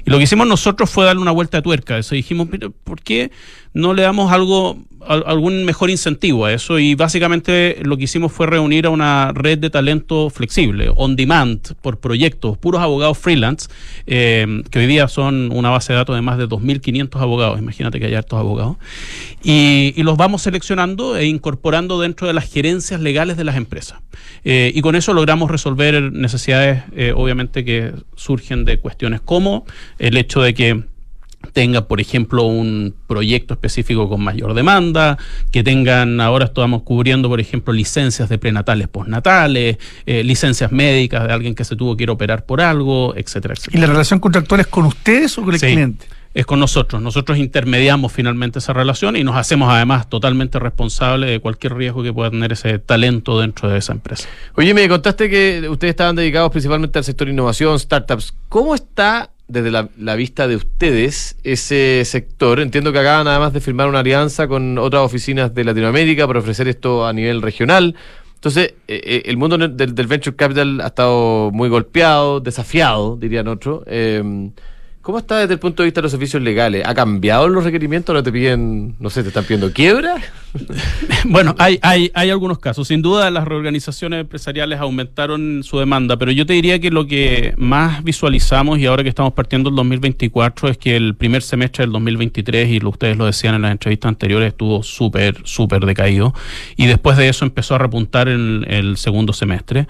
Y 0.04 0.10
lo 0.10 0.18
que 0.18 0.24
hicimos 0.24 0.48
nosotros 0.48 0.90
fue 0.90 1.06
darle 1.06 1.22
una 1.22 1.30
vuelta 1.30 1.60
de 1.60 1.62
tuerca. 1.62 2.00
Eso 2.00 2.16
dijimos, 2.16 2.48
¿por 2.84 3.04
qué 3.04 3.30
no 3.74 3.94
le 3.94 4.04
damos 4.04 4.32
algo 4.32 4.78
algún 5.08 5.66
mejor 5.66 5.90
incentivo 5.90 6.46
a 6.46 6.54
eso 6.54 6.80
y 6.80 6.96
básicamente 6.96 7.78
lo 7.84 7.98
que 7.98 8.04
hicimos 8.04 8.32
fue 8.32 8.48
reunir 8.48 8.86
a 8.86 8.90
una 8.90 9.32
red 9.34 9.58
de 9.58 9.70
talento 9.70 10.30
flexible, 10.30 10.92
on 10.96 11.16
demand, 11.16 11.74
por 11.82 12.00
proyectos, 12.00 12.58
puros 12.58 12.82
abogados 12.82 13.18
freelance, 13.18 13.68
eh, 14.06 14.64
que 14.70 14.80
hoy 14.80 14.88
día 14.88 15.08
son 15.08 15.52
una 15.52 15.70
base 15.70 15.94
de 15.94 15.98
datos 15.98 16.16
de 16.16 16.22
más 16.22 16.38
de 16.38 16.48
2.500 16.48 17.20
abogados, 17.20 17.60
imagínate 17.60 18.00
que 18.00 18.06
hay 18.06 18.16
hartos 18.16 18.40
abogados, 18.40 18.78
y, 19.44 19.94
los 20.02 20.18
vamos 20.18 20.42
seleccionando 20.42 21.16
e 21.16 21.28
incorporando 21.28 22.02
dentro 22.02 22.26
de 22.26 22.34
las 22.34 22.52
gerencias 22.52 23.02
legales 23.02 23.38
de 23.38 23.44
las 23.44 23.56
empresas. 23.56 24.00
Eh, 24.44 24.72
y 24.74 24.82
con 24.82 24.96
eso 24.96 25.14
logramos 25.14 25.52
resolver 25.52 26.12
necesidades, 26.12 26.84
eh, 26.96 27.14
obviamente, 27.16 27.64
que 27.64 27.94
surgen 28.16 28.66
de 28.66 28.80
cuestiones 28.80 29.22
como 29.22 29.64
el 30.00 30.18
hecho 30.18 30.42
de 30.42 30.56
que 30.56 30.84
tengan, 31.54 31.86
por 31.86 32.00
ejemplo, 32.02 32.44
un 32.44 32.94
proyecto 33.08 33.54
específico 33.54 34.08
con 34.10 34.22
mayor 34.24 34.54
demanda, 34.54 35.18
que 35.52 35.64
tengan, 35.64 36.22
ahora 36.22 36.46
estamos 36.46 36.84
cubriendo, 36.84 37.30
por 37.30 37.40
ejemplo, 37.40 37.74
licencias 37.74 38.30
de 38.30 38.38
prenatales, 38.38 38.88
postnatales, 38.88 39.78
eh, 40.06 40.24
licencias 40.24 40.72
médicas 40.72 41.28
de 41.28 41.34
alguien 41.34 41.56
que 41.56 41.64
se 41.64 41.76
tuvo 41.76 41.98
que 41.98 42.04
ir 42.04 42.10
a 42.10 42.14
operar 42.14 42.46
por 42.46 42.62
algo, 42.62 43.14
etcétera, 43.16 43.54
etcétera. 43.56 43.78
¿Y 43.78 43.82
la 43.82 43.88
relación 43.88 44.20
contractual 44.20 44.62
es 44.62 44.68
con 44.68 44.86
ustedes 44.86 45.38
o 45.38 45.44
con 45.44 45.54
el 45.54 45.60
Sí. 45.60 45.68
cliente? 45.68 46.08
es 46.34 46.46
con 46.46 46.62
nosotros. 46.62 47.02
Nosotros 47.02 47.38
intermediamos 47.38 48.10
finalmente 48.14 48.60
esa 48.60 48.72
relación 48.72 49.18
y 49.18 49.24
nos 49.26 49.36
hacemos 49.36 49.70
además 49.70 50.10
totalmente 50.10 50.60
responsables 50.60 51.30
de 51.30 51.40
cualquier 51.42 51.74
riesgo 51.76 52.04
que 52.04 52.14
pueda 52.14 52.30
tener 52.32 52.54
ese 52.54 52.80
talento 52.80 53.42
dentro 53.42 53.68
de 53.68 53.78
esa 53.80 53.92
empresa. 53.92 54.30
Oye, 54.56 54.74
me 54.74 54.88
contaste 54.88 55.30
que 55.30 55.68
ustedes 55.70 55.92
estaban 55.92 56.16
dedicados 56.16 56.50
principalmente 56.52 57.00
al 57.00 57.04
sector 57.04 57.28
innovación, 57.28 57.78
startups. 57.78 58.34
¿Cómo 58.48 58.76
está 58.76 59.31
desde 59.52 59.72
la, 59.72 60.16
vista 60.16 60.48
de 60.48 60.56
ustedes 60.56 61.36
ese 61.44 62.04
sector? 62.06 62.60
Entiendo 62.60 62.92
que 62.92 63.00
acaban 63.00 63.28
además 63.28 63.54
de 63.54 63.62
firmar 63.62 63.88
una 63.88 64.00
alianza 64.00 64.48
con 64.48 64.78
otras 64.78 65.04
oficinas 65.04 65.54
de 65.54 65.64
Latinoamérica 65.64 66.28
para 66.28 66.40
ofrecer 66.40 66.68
esto 66.68 67.06
a 67.06 67.14
nivel 67.14 67.42
regional. 67.42 67.96
Entonces, 68.36 68.74
eh, 68.88 69.02
eh, 69.04 69.22
el 69.26 69.38
mundo 69.38 69.58
del, 69.58 70.08
venture 70.08 70.36
capital 70.36 70.82
ha 70.82 70.88
estado 70.88 71.52
muy 71.52 71.70
golpeado, 71.70 72.40
desafiado, 72.40 73.16
dirían 73.16 73.48
otros. 73.48 73.84
Eh, 73.86 74.52
¿Cómo 75.02 75.18
está 75.18 75.40
desde 75.40 75.54
el 75.54 75.60
punto 75.60 75.82
de 75.84 75.88
vista 75.88 76.00
de 76.00 76.04
los 76.04 76.12
servicios 76.12 76.44
legales? 76.44 76.84
¿Ha 76.86 76.94
cambiado 76.94 77.48
los 77.48 77.64
requerimientos? 77.64 78.14
¿No 78.14 78.22
te 78.22 78.32
piden, 78.32 78.96
no 79.00 79.10
sé, 79.10 79.24
te 79.24 79.30
están 79.30 79.44
pidiendo 79.46 79.72
quiebra? 79.74 80.16
Bueno, 81.26 81.56
hay, 81.60 81.80
hay, 81.82 82.12
hay 82.14 82.30
algunos 82.30 82.60
casos. 82.60 82.88
Sin 82.88 83.02
duda, 83.02 83.30
las 83.32 83.48
reorganizaciones 83.48 84.22
empresariales 84.22 84.80
aumentaron 84.80 85.64
su 85.64 85.78
demanda, 85.80 86.18
pero 86.18 86.32
yo 86.32 86.46
te 86.46 86.54
diría 86.54 86.80
que 86.80 86.92
lo 86.92 87.06
que 87.08 87.54
más 87.58 88.04
visualizamos 88.04 88.80
y 88.80 88.86
ahora 88.86 89.04
que 89.04 89.10
estamos 89.10 89.34
partiendo 89.34 89.70
el 89.70 89.76
2024 89.76 90.70
es 90.70 90.78
que 90.78 90.96
el 90.96 91.16
primer 91.16 91.42
semestre 91.42 91.84
del 91.84 91.92
2023, 91.94 92.70
y 92.70 92.86
ustedes 92.86 93.18
lo 93.18 93.26
decían 93.26 93.56
en 93.56 93.62
las 93.62 93.72
entrevistas 93.72 94.10
anteriores, 94.10 94.50
estuvo 94.50 94.84
súper, 94.84 95.38
súper 95.44 95.86
decaído. 95.86 96.34
Y 96.76 96.88
después 96.88 97.18
de 97.18 97.30
eso 97.30 97.46
empezó 97.46 97.76
a 97.76 97.78
repuntar 97.78 98.28
en 98.28 98.66
el 98.68 98.98
segundo 98.98 99.34
semestre. 99.34 99.88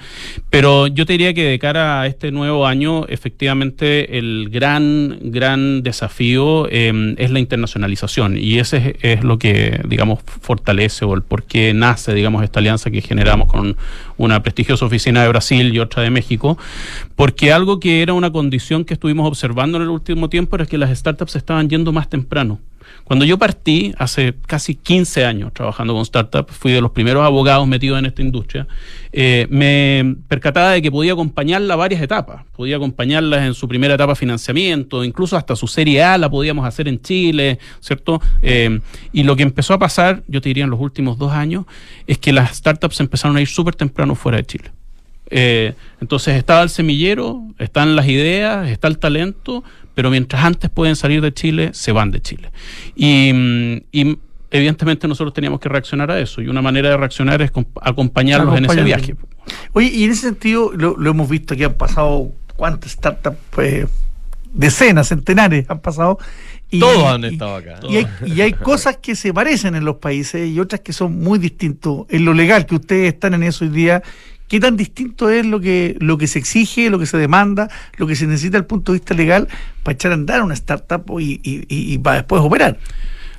Pero 0.50 0.88
yo 0.88 1.06
te 1.06 1.13
diría 1.13 1.34
que 1.34 1.46
de 1.46 1.60
cara 1.60 2.01
a 2.01 2.08
este 2.08 2.32
nuevo 2.32 2.68
año, 2.68 3.06
efectivamente, 3.08 4.18
el 4.18 4.50
gran, 4.51 5.18
gran 5.22 5.82
desafío 5.84 6.68
eh, 6.70 7.15
es 7.18 7.32
la 7.32 7.39
internacionalización. 7.39 8.38
Y 8.38 8.60
ese 8.60 8.98
es, 9.01 9.20
es 9.20 9.24
lo 9.24 9.39
que, 9.39 9.82
digamos, 9.88 10.20
fortalece 10.51 11.05
o 11.05 11.13
el 11.13 11.22
por 11.22 11.43
qué 11.43 11.74
nace, 11.74 12.13
digamos, 12.13 12.43
esta 12.43 12.60
alianza 12.60 12.91
que 12.91 13.00
generamos 13.00 13.48
con 13.48 13.77
una 14.17 14.43
prestigiosa 14.43 14.86
oficina 14.86 15.22
de 15.22 15.29
Brasil 15.29 15.74
y 15.74 15.79
otra 15.79 16.03
de 16.03 16.10
México. 16.10 16.58
Porque 17.15 17.53
algo 17.53 17.79
que 17.79 18.01
era 18.01 18.12
una 18.12 18.31
condición 18.31 18.84
que 18.84 18.93
estuvimos 18.96 19.25
observando 19.25 19.77
en 19.77 19.84
el 19.84 19.89
último 19.89 20.29
tiempo 20.29 20.58
era 20.58 20.65
que 20.65 20.77
las 20.77 20.98
startups 20.98 21.38
estaban 21.38 21.70
yendo 21.70 21.93
más 21.93 22.10
temprano. 22.10 22.60
Cuando 23.12 23.25
yo 23.25 23.38
partí 23.38 23.94
hace 23.98 24.36
casi 24.48 24.74
15 24.74 25.25
años 25.25 25.51
trabajando 25.51 25.94
con 25.94 26.06
startups, 26.06 26.56
fui 26.56 26.72
de 26.72 26.80
los 26.80 26.91
primeros 26.91 27.25
abogados 27.25 27.68
metidos 27.68 28.00
en 28.00 28.06
esta 28.06 28.22
industria, 28.22 28.70
eh, 29.12 29.48
me 29.50 30.15
percataba 30.30 30.72
de 30.72 30.82
que 30.82 30.89
podía 30.89 31.12
acompañarla 31.12 31.74
a 31.74 31.75
varias 31.75 32.01
etapas. 32.01 32.46
Podía 32.56 32.77
acompañarlas 32.77 33.41
en 33.41 33.53
su 33.53 33.68
primera 33.68 33.96
etapa 33.96 34.15
financiamiento, 34.15 35.03
incluso 35.03 35.36
hasta 35.36 35.58
su 35.58 35.68
serie 35.68 36.01
A 36.01 36.18
la 36.18 36.30
podíamos 36.30 36.65
hacer 36.65 36.88
en 36.88 37.01
Chile, 37.01 37.60
¿cierto? 37.82 38.22
Eh, 38.41 38.80
y 39.12 39.24
lo 39.24 39.36
que 39.36 39.44
empezó 39.44 39.74
a 39.74 39.80
pasar, 39.80 40.24
yo 40.30 40.39
te 40.39 40.48
diría 40.48 40.63
en 40.63 40.70
los 40.70 40.80
últimos 40.80 41.18
dos 41.18 41.34
años, 41.34 41.65
es 42.08 42.18
que 42.18 42.32
las 42.32 42.56
startups 42.56 43.01
empezaron 43.01 43.36
a 43.36 43.41
ir 43.41 43.48
súper 43.50 43.75
temprano 43.75 44.15
fuera 44.15 44.38
de 44.38 44.46
Chile. 44.46 44.72
Eh, 45.32 45.74
entonces 46.02 46.36
estaba 46.36 46.62
el 46.62 46.70
semillero, 46.70 47.42
están 47.58 47.96
las 47.96 48.08
ideas, 48.08 48.68
está 48.68 48.88
el 48.90 49.00
talento, 49.00 49.64
pero 49.96 50.10
mientras 50.12 50.44
antes 50.44 50.70
pueden 50.70 50.96
salir 50.96 51.22
de 51.22 51.34
Chile, 51.34 51.72
se 51.74 51.92
van 51.92 52.12
de 52.12 52.22
Chile. 52.22 52.52
Y, 52.96 53.32
mm, 53.34 53.78
y 53.92 54.18
evidentemente 54.52 55.08
nosotros 55.08 55.34
teníamos 55.34 55.60
que 55.62 55.70
reaccionar 55.70 56.12
a 56.12 56.20
eso, 56.20 56.42
y 56.42 56.48
una 56.50 56.62
manera 56.62 56.90
de 56.90 56.98
reaccionar 56.98 57.42
es 57.42 57.52
comp- 57.52 57.80
acompañarlos 57.82 58.58
en 58.58 58.66
ese 58.66 58.84
viaje. 58.84 59.16
Oye, 59.74 59.88
y 59.88 60.04
en 60.04 60.12
ese 60.12 60.22
sentido 60.24 60.72
lo, 60.76 60.98
lo 60.98 61.10
hemos 61.12 61.30
visto 61.30 61.56
que 61.56 61.66
han 61.66 61.74
pasado 61.74 62.32
cuántas 62.58 62.92
startups, 62.92 63.38
pues 63.52 63.88
decenas, 64.53 65.08
centenares 65.08 65.70
han 65.70 65.79
pasado. 65.79 66.20
Y, 66.70 66.79
Todos 66.79 67.05
han 67.05 67.24
estado 67.25 67.55
acá. 67.55 67.79
Y 67.90 67.98
hay, 67.98 68.08
y 68.25 68.42
hay 68.42 68.53
cosas 68.53 68.98
que 68.98 69.16
se 69.16 69.34
parecen 69.34 69.75
en 69.75 69.84
los 69.84 69.98
países 69.98 70.50
y 70.50 70.60
otras 70.60 70.82
que 70.82 70.94
son 70.94 71.20
muy 71.20 71.38
distintos. 71.40 72.05
En 72.10 72.24
lo 72.24 72.34
legal, 72.34 72.66
que 72.66 72.75
ustedes 72.75 73.14
están 73.14 73.34
en 73.34 73.44
eso 73.44 73.66
hoy 73.66 73.72
día, 73.72 74.03
¿qué 74.51 74.59
tan 74.59 74.75
distinto 74.75 75.29
es 75.29 75.46
lo 75.46 75.61
que, 75.61 75.96
lo 76.01 76.18
que 76.18 76.27
se 76.27 76.37
exige, 76.37 76.90
lo 76.90 77.00
que 77.00 77.05
se 77.05 77.18
demanda, 77.18 77.70
lo 77.96 78.05
que 78.05 78.18
se 78.18 78.27
necesita 78.27 78.57
desde 78.57 78.64
el 78.64 78.66
punto 78.66 78.92
de 78.92 79.00
vista 79.00 79.14
legal 79.14 79.48
para 79.81 79.94
echar 79.94 80.11
a 80.11 80.16
andar 80.16 80.44
una 80.44 80.53
startup 80.53 81.05
y, 81.22 81.40
y- 81.44 81.98
para 82.00 82.18
después 82.18 82.42
operar? 82.42 82.77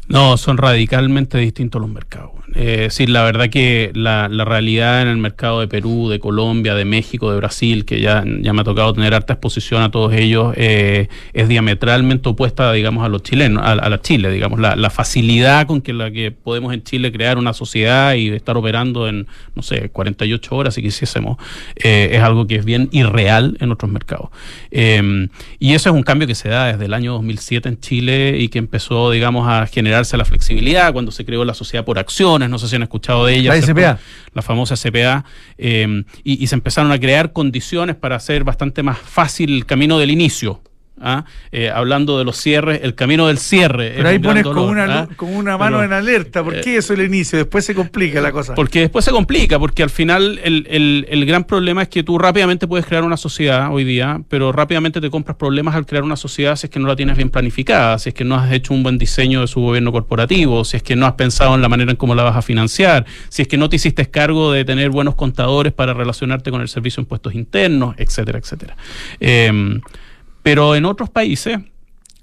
No, 0.08 0.36
son 0.36 0.58
radicalmente 0.58 1.38
distintos 1.38 1.80
los 1.80 1.90
mercados. 1.90 2.32
Eh, 2.54 2.88
sí, 2.90 3.06
la 3.06 3.22
verdad 3.22 3.48
que 3.48 3.92
la, 3.94 4.28
realidad 4.28 5.02
en 5.02 5.08
el 5.08 5.16
mercado 5.16 5.60
de 5.60 5.68
Perú, 5.68 6.08
de 6.10 6.18
Colombia, 6.18 6.74
de 6.74 6.84
México, 6.84 7.30
de 7.30 7.36
Brasil, 7.38 7.84
que 7.84 8.00
ya, 8.00 8.22
me 8.24 8.60
ha 8.60 8.64
tocado 8.64 8.92
tener 8.92 9.14
harta 9.14 9.34
exposición 9.34 9.82
a 9.82 9.90
todos 9.90 10.12
ellos, 10.12 10.52
eh, 10.56 11.08
es 11.32 11.48
diametralmente 11.48 12.28
opuesta, 12.28 12.72
digamos, 12.72 13.04
a 13.04 13.08
los 13.08 13.22
chilenos, 13.22 13.62
a, 13.64 13.74
la 13.74 14.00
Chile, 14.02 14.30
digamos, 14.30 14.60
la, 14.60 14.90
facilidad 14.90 15.66
con 15.66 15.80
que 15.80 15.94
la 15.94 16.10
que 16.10 16.30
podemos 16.30 16.74
en 16.74 16.82
Chile 16.82 17.10
crear 17.12 17.38
una 17.38 17.54
sociedad 17.54 18.14
y 18.14 18.28
estar 18.28 18.56
operando 18.58 19.08
en, 19.08 19.26
no 19.54 19.62
sé, 19.62 19.88
48 19.88 20.54
horas 20.54 20.74
si 20.74 20.82
quisiésemos, 20.82 21.38
eh, 21.76 22.10
es 22.12 22.22
algo 22.22 22.46
que 22.46 22.56
es 22.56 22.64
bien 22.66 22.88
irreal 22.92 23.56
en 23.60 23.72
otros 23.72 23.90
mercados. 23.90 24.28
Eh, 24.70 25.28
y 25.58 25.72
eso 25.72 25.88
es 25.88 25.94
un 25.94 26.02
cambio 26.02 26.26
que 26.26 26.34
se 26.34 26.50
da 26.50 26.66
desde 26.66 26.84
el 26.84 26.92
año 26.92 27.12
2007 27.12 27.68
en 27.68 27.80
Chile 27.80 28.36
y 28.38 28.48
que 28.48 28.58
empezó, 28.58 29.10
digamos, 29.10 29.48
a 29.48 29.66
generarse 29.92 30.16
la 30.16 30.24
flexibilidad 30.24 30.92
cuando 30.92 31.12
se 31.12 31.24
creó 31.24 31.44
la 31.44 31.54
sociedad 31.54 31.84
por 31.84 31.98
acciones, 31.98 32.48
no 32.48 32.58
sé 32.58 32.68
si 32.68 32.76
han 32.76 32.82
escuchado 32.82 33.26
de 33.26 33.36
ella. 33.36 33.54
La. 33.54 33.60
SPA. 33.60 33.98
La 34.32 34.42
famosa 34.42 34.74
SPA. 34.74 35.24
eh, 35.58 36.04
y, 36.24 36.42
y 36.42 36.46
se 36.46 36.54
empezaron 36.54 36.90
a 36.92 36.98
crear 36.98 37.32
condiciones 37.32 37.96
para 37.96 38.16
hacer 38.16 38.42
bastante 38.44 38.82
más 38.82 38.98
fácil 38.98 39.54
el 39.54 39.66
camino 39.66 39.98
del 39.98 40.10
inicio. 40.10 40.62
¿Ah? 41.00 41.24
Eh, 41.50 41.70
hablando 41.70 42.18
de 42.18 42.24
los 42.24 42.36
cierres, 42.36 42.80
el 42.82 42.94
camino 42.94 43.26
del 43.26 43.38
cierre. 43.38 43.92
Pero 43.96 44.08
ahí 44.08 44.18
pones 44.18 44.44
con 44.44 44.58
una, 44.58 45.00
¿ah? 45.00 45.08
con 45.16 45.34
una 45.34 45.56
mano 45.58 45.78
Pero, 45.78 45.86
en 45.86 45.92
alerta. 45.92 46.42
¿Por 46.44 46.56
eh, 46.56 46.60
qué 46.62 46.76
eso 46.76 46.92
es 46.92 46.98
el 47.00 47.06
inicio? 47.06 47.38
Después 47.38 47.64
se 47.64 47.74
complica 47.74 48.20
la 48.20 48.32
cosa. 48.32 48.54
porque 48.54 48.80
después 48.80 49.04
se 49.04 49.10
complica, 49.10 49.58
porque 49.58 49.82
al 49.82 49.90
final 49.90 50.40
el, 50.44 50.66
el- 50.70 51.06
el 51.08 51.26
gran 51.26 51.44
problema 51.44 51.82
es 51.82 51.88
que 51.88 52.02
tú 52.02 52.18
rápidamente 52.18 52.66
puedes 52.66 52.86
crear 52.86 53.04
una 53.04 53.16
sociedad 53.16 53.72
hoy 53.72 53.84
día, 53.84 54.20
pero 54.28 54.52
rápidamente 54.52 55.00
te 55.00 55.10
compras 55.10 55.36
problemas 55.36 55.74
al 55.74 55.86
crear 55.86 56.04
una 56.04 56.16
sociedad 56.16 56.56
si 56.56 56.66
es 56.66 56.70
que 56.70 56.78
no 56.80 56.88
la 56.88 56.96
tienes 56.96 57.16
bien 57.16 57.30
planificada, 57.30 57.98
si 57.98 58.10
es 58.10 58.14
que 58.14 58.24
no 58.24 58.34
has 58.36 58.52
hecho 58.52 58.74
un 58.74 58.82
buen 58.82 58.98
diseño 58.98 59.40
de 59.40 59.46
su 59.46 59.60
gobierno 59.60 59.92
corporativo, 59.92 60.64
si 60.64 60.76
es 60.76 60.82
que 60.82 60.96
no 60.96 61.06
has 61.06 61.14
pensado 61.14 61.54
en 61.54 61.62
la 61.62 61.68
manera 61.68 61.90
en 61.90 61.96
cómo 61.96 62.14
la 62.14 62.22
vas 62.22 62.36
a 62.36 62.42
financiar, 62.42 63.06
si 63.28 63.42
es 63.42 63.48
que 63.48 63.56
no 63.56 63.68
te 63.68 63.76
hiciste 63.76 64.08
cargo 64.10 64.52
de 64.52 64.64
tener 64.64 64.90
buenos 64.90 65.14
contadores 65.14 65.72
para 65.72 65.94
relacionarte 65.94 66.50
con 66.50 66.60
el 66.60 66.68
servicio 66.68 67.00
de 67.00 67.04
impuestos 67.04 67.34
internos, 67.34 67.94
etcétera, 67.98 68.38
etcétera. 68.38 68.76
Em, 69.20 69.80
pero 70.42 70.74
en 70.74 70.84
otros 70.84 71.08
países 71.10 71.58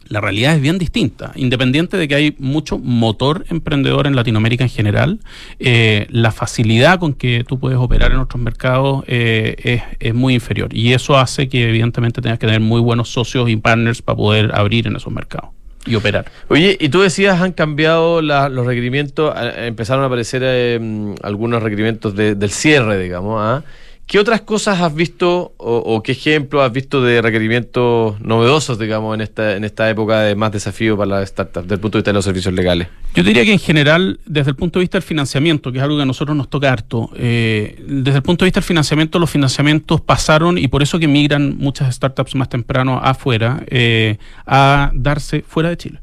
la 0.08 0.21
realidad 0.21 0.55
es 0.55 0.62
bien 0.62 0.79
distinta. 0.79 1.32
Independiente 1.36 1.95
de 1.95 2.08
que 2.08 2.15
hay 2.15 2.36
mucho 2.39 2.79
motor 2.79 3.45
emprendedor 3.49 4.08
en 4.08 4.15
Latinoamérica 4.15 4.63
en 4.63 4.69
general, 4.71 5.19
eh, 5.60 6.08
la 6.10 6.32
facilidad 6.32 6.97
con 6.97 7.13
que 7.13 7.43
tú 7.47 7.60
puedes 7.60 7.77
operar 7.77 8.12
en 8.12 8.17
otros 8.17 8.41
mercados 8.41 9.03
eh, 9.05 9.84
es, 9.99 10.13
muy 10.15 10.34
inferior. 10.34 10.69
Y 10.75 10.93
eso 10.93 11.15
hace 11.15 11.47
que 11.47 11.69
evidentemente 11.69 12.21
tengas 12.21 12.39
que 12.39 12.47
tener 12.47 12.60
muy 12.62 12.82
buenos 12.82 13.10
socios 13.10 13.49
y 13.49 13.55
partners 13.58 14.01
para 14.01 14.15
poder 14.15 14.51
abrir 14.55 14.88
en 14.88 14.95
esos 14.95 15.13
mercados 15.13 15.51
y 15.86 15.93
operar. 15.93 16.25
Oye, 16.47 16.75
y 16.79 16.89
tú 16.89 17.01
decías, 17.01 17.39
han 17.39 17.51
cambiado 17.51 18.23
la- 18.23 18.49
los 18.49 18.65
requerimientos, 18.65 19.34
empezaron 19.58 20.03
a 20.03 20.08
aparecer 20.08 20.79
mm, 20.82 21.15
algunos 21.21 21.62
requerimientos 21.62 22.15
de- 22.15 22.34
del 22.34 22.49
cierre, 22.49 22.97
digamos. 22.97 23.39
¿ah? 23.39 23.63
¿Qué 24.10 24.17
otras 24.17 24.41
cosas 24.41 24.82
has 24.82 24.95
visto 24.95 25.54
o, 25.58 26.02
qué 26.02 26.13
ejemplos 26.13 26.63
has 26.63 26.72
visto 26.72 27.00
de 27.00 27.22
requerimientos 27.22 28.19
novedosos, 28.19 28.80
digamos, 28.80 29.13
en 29.13 29.22
esta, 29.22 29.56
en 29.56 29.63
esta 29.63 29.88
época 29.88 30.22
de 30.22 30.34
más 30.34 30.52
desafío 30.52 30.98
para 30.98 31.19
las 31.19 31.30
startups, 31.30 31.67
desde 31.67 31.76
el 31.76 31.80
punto 31.80 32.00
de 32.00 32.00
vista 32.00 32.10
de 32.10 32.15
los 32.15 32.26
servicios 32.26 32.52
legales? 32.56 32.88
Yo 33.13 33.22
diría 33.22 33.45
que 33.45 33.54
en 33.54 33.60
general, 33.60 34.19
desde 34.26 34.50
el 34.50 34.56
punto 34.56 34.80
de 34.80 34.86
vista 34.86 34.98
del 34.98 35.04
financiamiento, 35.04 35.72
que 35.72 35.78
es 35.78 35.84
algo 35.84 35.95
que 35.95 36.02
a 36.02 36.08
nosotros 36.08 36.36
nos 36.36 36.50
toca 36.50 36.74
harto, 36.74 37.12
eh, 37.17 37.86
desde 37.88 38.17
el 38.17 38.24
punto 38.24 38.45
de 38.45 38.48
vista 38.48 38.62
del 38.62 38.65
financiamiento, 38.67 39.19
los 39.19 39.30
financiamientos 39.30 40.02
pasaron, 40.02 40.58
y 40.58 40.67
por 40.69 40.82
eso 40.82 40.98
que 40.98 41.08
migran 41.08 41.58
muchas 41.60 41.93
startups 41.93 42.34
más 42.34 42.50
temprano 42.50 43.00
afuera, 43.04 43.63
eh, 43.67 44.17
a 44.48 44.89
darse 44.95 45.45
fuera 45.48 45.69
de 45.69 45.78
Chile. 45.78 46.00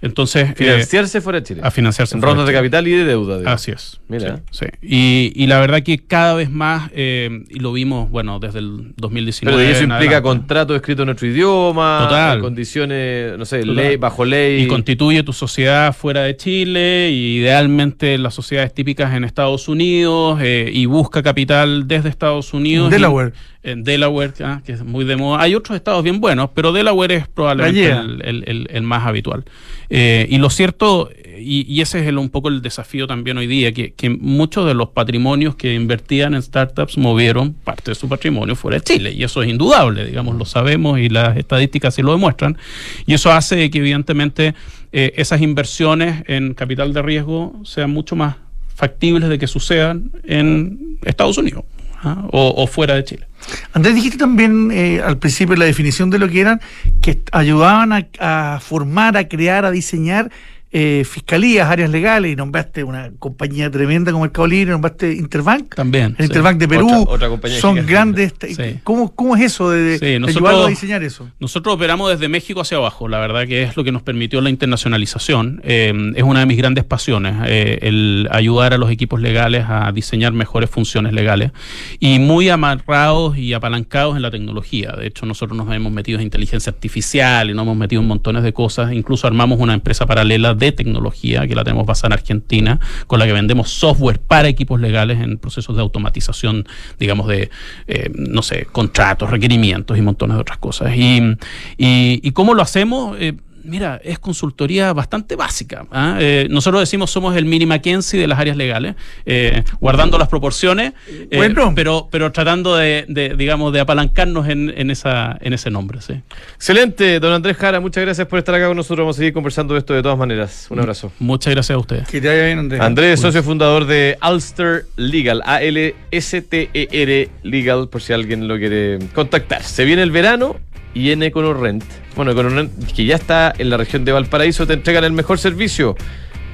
Entonces, 0.00 0.50
eh, 0.50 0.54
Financiarse 0.54 1.20
fuera 1.20 1.40
de 1.40 1.46
Chile. 1.46 1.60
a 1.64 1.70
financiarse. 1.72 2.14
En 2.14 2.20
fuera 2.20 2.30
rondas 2.34 2.46
de 2.46 2.52
Chile. 2.52 2.58
capital 2.60 2.86
y 2.86 2.92
de 2.92 3.04
deuda. 3.04 3.38
digo. 3.38 3.50
Así 3.50 3.72
es. 3.72 4.00
Mira. 4.08 4.40
Sí, 4.50 4.66
sí. 4.66 4.66
Y, 4.80 5.32
y 5.34 5.46
la 5.48 5.58
verdad 5.58 5.82
que 5.82 5.98
cada 5.98 6.34
vez 6.34 6.50
más, 6.50 6.90
eh, 6.94 7.44
y 7.50 7.58
lo 7.58 7.72
vimos, 7.72 8.08
bueno, 8.10 8.38
desde 8.38 8.60
el 8.60 8.92
2019. 8.96 9.56
Pero 9.58 9.70
eso 9.70 9.82
implica 9.84 10.22
contrato 10.22 10.74
escrito 10.76 11.02
en 11.02 11.06
nuestro 11.06 11.26
idioma, 11.26 12.00
Total. 12.04 12.40
condiciones, 12.40 13.36
no 13.36 13.44
sé, 13.44 13.60
Total. 13.60 13.74
ley, 13.76 13.96
bajo 13.96 14.24
ley. 14.24 14.62
Y 14.62 14.66
constituye 14.68 15.22
tu 15.24 15.32
sociedad 15.32 15.92
fuera 15.94 16.22
de 16.22 16.36
Chile, 16.36 17.10
y 17.10 17.38
idealmente 17.38 18.18
las 18.18 18.34
sociedades 18.34 18.72
típicas 18.72 19.14
en 19.14 19.24
Estados 19.24 19.66
Unidos, 19.68 20.38
eh, 20.42 20.70
y 20.72 20.86
busca 20.86 21.22
capital 21.22 21.88
desde 21.88 22.08
Estados 22.08 22.54
Unidos. 22.54 22.90
Delaware. 22.90 23.32
Y- 23.34 23.58
en 23.60 23.82
Delaware, 23.84 24.32
ah, 24.44 24.62
que 24.64 24.72
es 24.72 24.82
muy 24.84 25.04
de 25.04 25.16
moda. 25.16 25.42
Hay 25.42 25.54
otros 25.54 25.76
estados 25.76 26.02
bien 26.02 26.20
buenos, 26.20 26.50
pero 26.54 26.72
Delaware 26.72 27.12
es 27.16 27.28
probablemente 27.28 27.80
La 27.90 27.96
lleva. 27.96 28.00
el, 28.00 28.22
el- 28.24 28.44
el- 28.46 28.68
el 28.70 28.82
más 28.82 29.04
habitual. 29.06 29.44
Eh, 29.90 30.26
y 30.28 30.38
lo 30.38 30.50
cierto, 30.50 31.10
y, 31.40 31.64
y 31.72 31.80
ese 31.80 32.00
es 32.00 32.06
el- 32.06 32.18
un 32.18 32.28
poco 32.30 32.48
el 32.48 32.60
desafío 32.62 33.06
también 33.06 33.38
hoy 33.38 33.46
día, 33.46 33.72
que, 33.72 33.92
que 33.94 34.10
muchos 34.10 34.66
de 34.66 34.74
los 34.74 34.90
patrimonios 34.90 35.54
que 35.54 35.74
invertían 35.74 36.34
en 36.34 36.42
startups 36.42 36.98
movieron 36.98 37.54
parte 37.54 37.92
de 37.92 37.94
su 37.94 38.08
patrimonio 38.08 38.54
fuera 38.56 38.78
de 38.78 38.84
Chile. 38.84 39.12
Y 39.12 39.22
eso 39.24 39.42
es 39.42 39.48
indudable, 39.48 40.04
digamos, 40.04 40.36
lo 40.36 40.44
sabemos 40.44 40.98
y 40.98 41.08
las 41.08 41.36
estadísticas 41.36 41.94
sí 41.94 42.02
lo 42.02 42.12
demuestran. 42.12 42.58
Y 43.06 43.14
eso 43.14 43.30
hace 43.32 43.70
que 43.70 43.78
evidentemente 43.78 44.54
eh, 44.92 45.12
esas 45.16 45.40
inversiones 45.40 46.22
en 46.26 46.54
capital 46.54 46.92
de 46.92 47.02
riesgo 47.02 47.60
sean 47.64 47.90
mucho 47.90 48.14
más 48.16 48.36
factibles 48.74 49.28
de 49.28 49.38
que 49.38 49.46
sucedan 49.46 50.10
en 50.24 50.98
Estados 51.04 51.38
Unidos 51.38 51.64
¿ah? 52.02 52.24
o, 52.30 52.54
o 52.56 52.66
fuera 52.66 52.94
de 52.94 53.04
Chile. 53.04 53.26
Andrés, 53.72 53.94
dijiste 53.94 54.18
también 54.18 54.70
eh, 54.72 55.00
al 55.00 55.18
principio 55.18 55.56
la 55.56 55.64
definición 55.64 56.10
de 56.10 56.18
lo 56.18 56.28
que 56.28 56.40
eran, 56.40 56.60
que 57.00 57.20
ayudaban 57.32 57.92
a, 57.92 58.06
a 58.18 58.60
formar, 58.60 59.16
a 59.16 59.28
crear, 59.28 59.64
a 59.64 59.70
diseñar 59.70 60.30
eh, 60.70 61.04
fiscalías, 61.08 61.68
áreas 61.68 61.90
legales, 61.90 62.32
y 62.32 62.36
nombraste 62.36 62.84
una 62.84 63.10
compañía 63.18 63.70
tremenda 63.70 64.12
como 64.12 64.24
Mercado 64.24 64.46
Libre, 64.46 64.72
nombraste 64.72 65.12
Interbank. 65.14 65.74
También. 65.74 66.14
El 66.18 66.26
sí. 66.26 66.30
Interbank 66.32 66.58
de 66.58 66.68
Perú 66.68 66.86
Otra- 67.02 67.14
otra 67.14 67.28
compañía 67.28 67.58
son 67.60 67.74
gigante. 67.76 67.92
grandes. 67.92 68.56
Sí. 68.56 68.80
¿Cómo, 68.84 69.14
¿Cómo 69.14 69.36
es 69.36 69.42
eso 69.42 69.70
de, 69.70 69.98
Sí, 69.98 70.04
de 70.06 70.20
nosotros- 70.20 70.44
ayudarlo 70.48 70.66
a 70.66 70.70
diseñar 70.70 71.02
eso? 71.02 71.28
Nosotros 71.40 71.74
operamos 71.74 72.10
desde 72.10 72.28
México 72.28 72.60
hacia 72.60 72.76
abajo, 72.76 73.08
la 73.08 73.18
verdad 73.18 73.46
que 73.46 73.62
es 73.62 73.76
lo 73.76 73.84
que 73.84 73.92
nos 73.92 74.02
permitió 74.02 74.40
la 74.40 74.50
internacionalización. 74.50 75.60
Eh, 75.64 75.92
es 76.16 76.22
una 76.22 76.40
de 76.40 76.46
mis 76.46 76.56
grandes 76.58 76.84
pasiones, 76.84 77.34
eh, 77.46 77.78
el 77.82 78.28
ayudar 78.30 78.74
a 78.74 78.78
los 78.78 78.90
equipos 78.90 79.20
legales 79.20 79.64
a 79.68 79.90
diseñar 79.92 80.32
mejores 80.32 80.70
funciones 80.70 81.12
legales 81.12 81.52
y 82.00 82.18
muy 82.18 82.48
amarrados 82.48 83.36
y 83.38 83.52
apalancados 83.52 84.16
en 84.16 84.22
la 84.22 84.30
tecnología. 84.30 84.92
De 84.92 85.06
hecho, 85.06 85.26
nosotros 85.26 85.56
nos 85.56 85.74
hemos 85.74 85.92
metido 85.92 86.18
en 86.18 86.24
inteligencia 86.24 86.70
artificial 86.70 87.50
y 87.50 87.54
nos 87.54 87.62
hemos 87.64 87.76
metido 87.76 88.02
en 88.02 88.08
montones 88.08 88.42
de 88.42 88.52
cosas. 88.52 88.92
Incluso 88.92 89.26
armamos 89.26 89.58
una 89.60 89.74
empresa 89.74 90.06
paralela 90.06 90.54
de 90.58 90.72
tecnología 90.72 91.46
que 91.46 91.54
la 91.54 91.64
tenemos 91.64 91.86
basada 91.86 92.08
en 92.08 92.12
Argentina, 92.20 92.80
con 93.06 93.18
la 93.18 93.26
que 93.26 93.32
vendemos 93.32 93.70
software 93.70 94.20
para 94.20 94.48
equipos 94.48 94.80
legales 94.80 95.20
en 95.20 95.38
procesos 95.38 95.76
de 95.76 95.82
automatización, 95.82 96.66
digamos, 96.98 97.28
de, 97.28 97.50
eh, 97.86 98.10
no 98.14 98.42
sé, 98.42 98.66
contratos, 98.70 99.30
requerimientos 99.30 99.96
y 99.96 100.02
montones 100.02 100.36
de 100.36 100.40
otras 100.40 100.58
cosas. 100.58 100.94
Y, 100.96 101.36
y, 101.76 102.30
cómo 102.32 102.54
lo 102.54 102.62
hacemos? 102.62 103.16
Eh, 103.18 103.34
Mira, 103.64 104.00
es 104.02 104.18
consultoría 104.18 104.92
bastante 104.92 105.36
básica. 105.36 105.86
¿ah? 105.90 106.16
Eh, 106.20 106.46
nosotros 106.50 106.80
decimos 106.80 107.10
somos 107.10 107.36
el 107.36 107.44
mini 107.44 107.66
McKinsey 107.66 108.18
de 108.20 108.26
las 108.26 108.38
áreas 108.38 108.56
legales, 108.56 108.94
eh, 109.26 109.62
guardando 109.80 110.18
las 110.18 110.28
proporciones, 110.28 110.92
eh, 111.08 111.28
Bueno. 111.36 111.72
pero, 111.74 112.08
pero 112.10 112.32
tratando 112.32 112.76
de, 112.76 113.04
de, 113.08 113.34
digamos, 113.36 113.72
de 113.72 113.80
apalancarnos 113.80 114.48
en, 114.48 114.72
en, 114.76 114.90
esa, 114.90 115.36
en 115.40 115.52
ese 115.52 115.70
nombre. 115.70 116.00
¿sí? 116.00 116.14
Excelente, 116.54 117.20
don 117.20 117.32
Andrés 117.32 117.56
Jara, 117.56 117.80
muchas 117.80 118.04
gracias 118.04 118.26
por 118.26 118.38
estar 118.38 118.54
acá 118.54 118.66
con 118.68 118.76
nosotros. 118.76 119.04
Vamos 119.04 119.16
a 119.16 119.18
seguir 119.18 119.32
conversando 119.32 119.74
de 119.74 119.80
esto 119.80 119.94
de 119.94 120.02
todas 120.02 120.18
maneras. 120.18 120.66
Un 120.70 120.80
abrazo. 120.80 121.12
Muchas 121.18 121.52
gracias 121.54 121.74
a 121.76 121.78
ustedes. 121.78 122.08
Que 122.08 122.20
te 122.20 122.28
vaya 122.28 122.44
bien, 122.46 122.58
Andrés. 122.58 122.80
Andrés, 122.80 123.20
socio 123.20 123.42
fundador 123.42 123.86
de 123.86 124.18
Ulster 124.28 124.86
Legal, 124.96 125.42
A-L-S-T-E-R 125.44 127.20
E 127.22 127.30
Legal, 127.42 127.88
por 127.88 128.02
si 128.02 128.12
alguien 128.12 128.48
lo 128.48 128.56
quiere 128.58 128.98
contactar. 129.14 129.62
Se 129.62 129.84
viene 129.84 130.02
el 130.02 130.10
verano 130.10 130.56
y 130.94 131.10
en 131.10 131.22
EconoRent, 131.22 131.84
bueno, 132.16 132.32
EconoRent, 132.32 132.92
que 132.92 133.04
ya 133.04 133.16
está 133.16 133.52
en 133.56 133.70
la 133.70 133.76
región 133.76 134.04
de 134.04 134.12
Valparaíso, 134.12 134.66
te 134.66 134.72
entregan 134.74 135.04
el 135.04 135.12
mejor 135.12 135.38
servicio. 135.38 135.96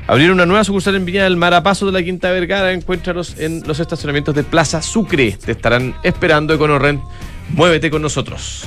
Abrieron 0.06 0.34
una 0.34 0.46
nueva 0.46 0.64
sucursal 0.64 0.96
en 0.96 1.06
Viña 1.06 1.24
del 1.24 1.36
Mar 1.36 1.54
a 1.54 1.62
paso 1.62 1.86
de 1.86 1.92
la 1.92 2.02
Quinta 2.02 2.30
Vergara. 2.30 2.72
Encuéntralos 2.72 3.38
en 3.38 3.62
los 3.66 3.80
estacionamientos 3.80 4.34
de 4.34 4.44
Plaza 4.44 4.82
Sucre. 4.82 5.32
Te 5.32 5.52
estarán 5.52 5.94
esperando 6.02 6.52
EconoRent. 6.52 7.00
Muévete 7.50 7.90
con 7.90 8.02
nosotros. 8.02 8.66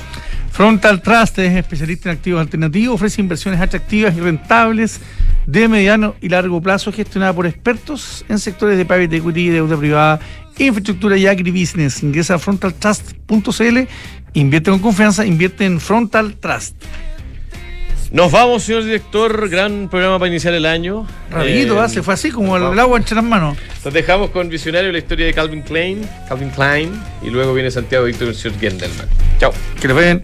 Frontal 0.50 1.00
Trust 1.00 1.38
es 1.38 1.54
especialista 1.54 2.10
en 2.10 2.16
activos 2.16 2.40
alternativos, 2.40 2.96
ofrece 2.96 3.20
inversiones 3.20 3.60
atractivas 3.60 4.16
y 4.16 4.20
rentables 4.20 5.00
de 5.46 5.68
mediano 5.68 6.16
y 6.20 6.28
largo 6.28 6.60
plazo 6.60 6.90
gestionada 6.90 7.32
por 7.32 7.46
expertos 7.46 8.24
en 8.28 8.40
sectores 8.40 8.76
de 8.76 8.84
private 8.84 9.18
equity, 9.18 9.50
deuda 9.50 9.76
privada, 9.76 10.20
infraestructura 10.58 11.16
y 11.16 11.26
agribusiness. 11.26 12.02
Ingresa 12.02 12.34
a 12.34 12.38
frontaltrust.cl, 12.38 13.78
invierte 14.34 14.70
con 14.70 14.80
confianza, 14.80 15.24
invierte 15.26 15.64
en 15.64 15.80
Frontal 15.80 16.36
Trust. 16.36 16.74
Nos 18.10 18.32
vamos, 18.32 18.62
señor 18.62 18.84
director. 18.84 19.50
Gran 19.50 19.88
programa 19.90 20.18
para 20.18 20.30
iniciar 20.30 20.54
el 20.54 20.64
año. 20.64 21.06
Rapidito, 21.30 21.74
Eh, 21.76 21.80
¿ah? 21.82 21.88
se 21.90 22.02
fue 22.02 22.14
así 22.14 22.30
como 22.30 22.56
el, 22.56 22.62
el 22.62 22.78
agua 22.78 22.96
entre 22.98 23.14
las 23.14 23.24
manos. 23.24 23.58
Nos 23.84 23.92
dejamos 23.92 24.30
con 24.30 24.48
Visionario 24.48 24.90
la 24.92 24.98
historia 24.98 25.26
de 25.26 25.34
Calvin 25.34 25.60
Klein, 25.62 26.08
Calvin 26.26 26.48
Klein 26.50 26.90
y 27.22 27.28
luego 27.28 27.52
viene 27.52 27.70
Santiago 27.70 28.06
Víctor 28.06 28.34
Gendelman. 28.34 29.08
Chao. 29.38 29.52
Que 29.78 29.88
le 29.88 29.94
vayan. 29.94 30.22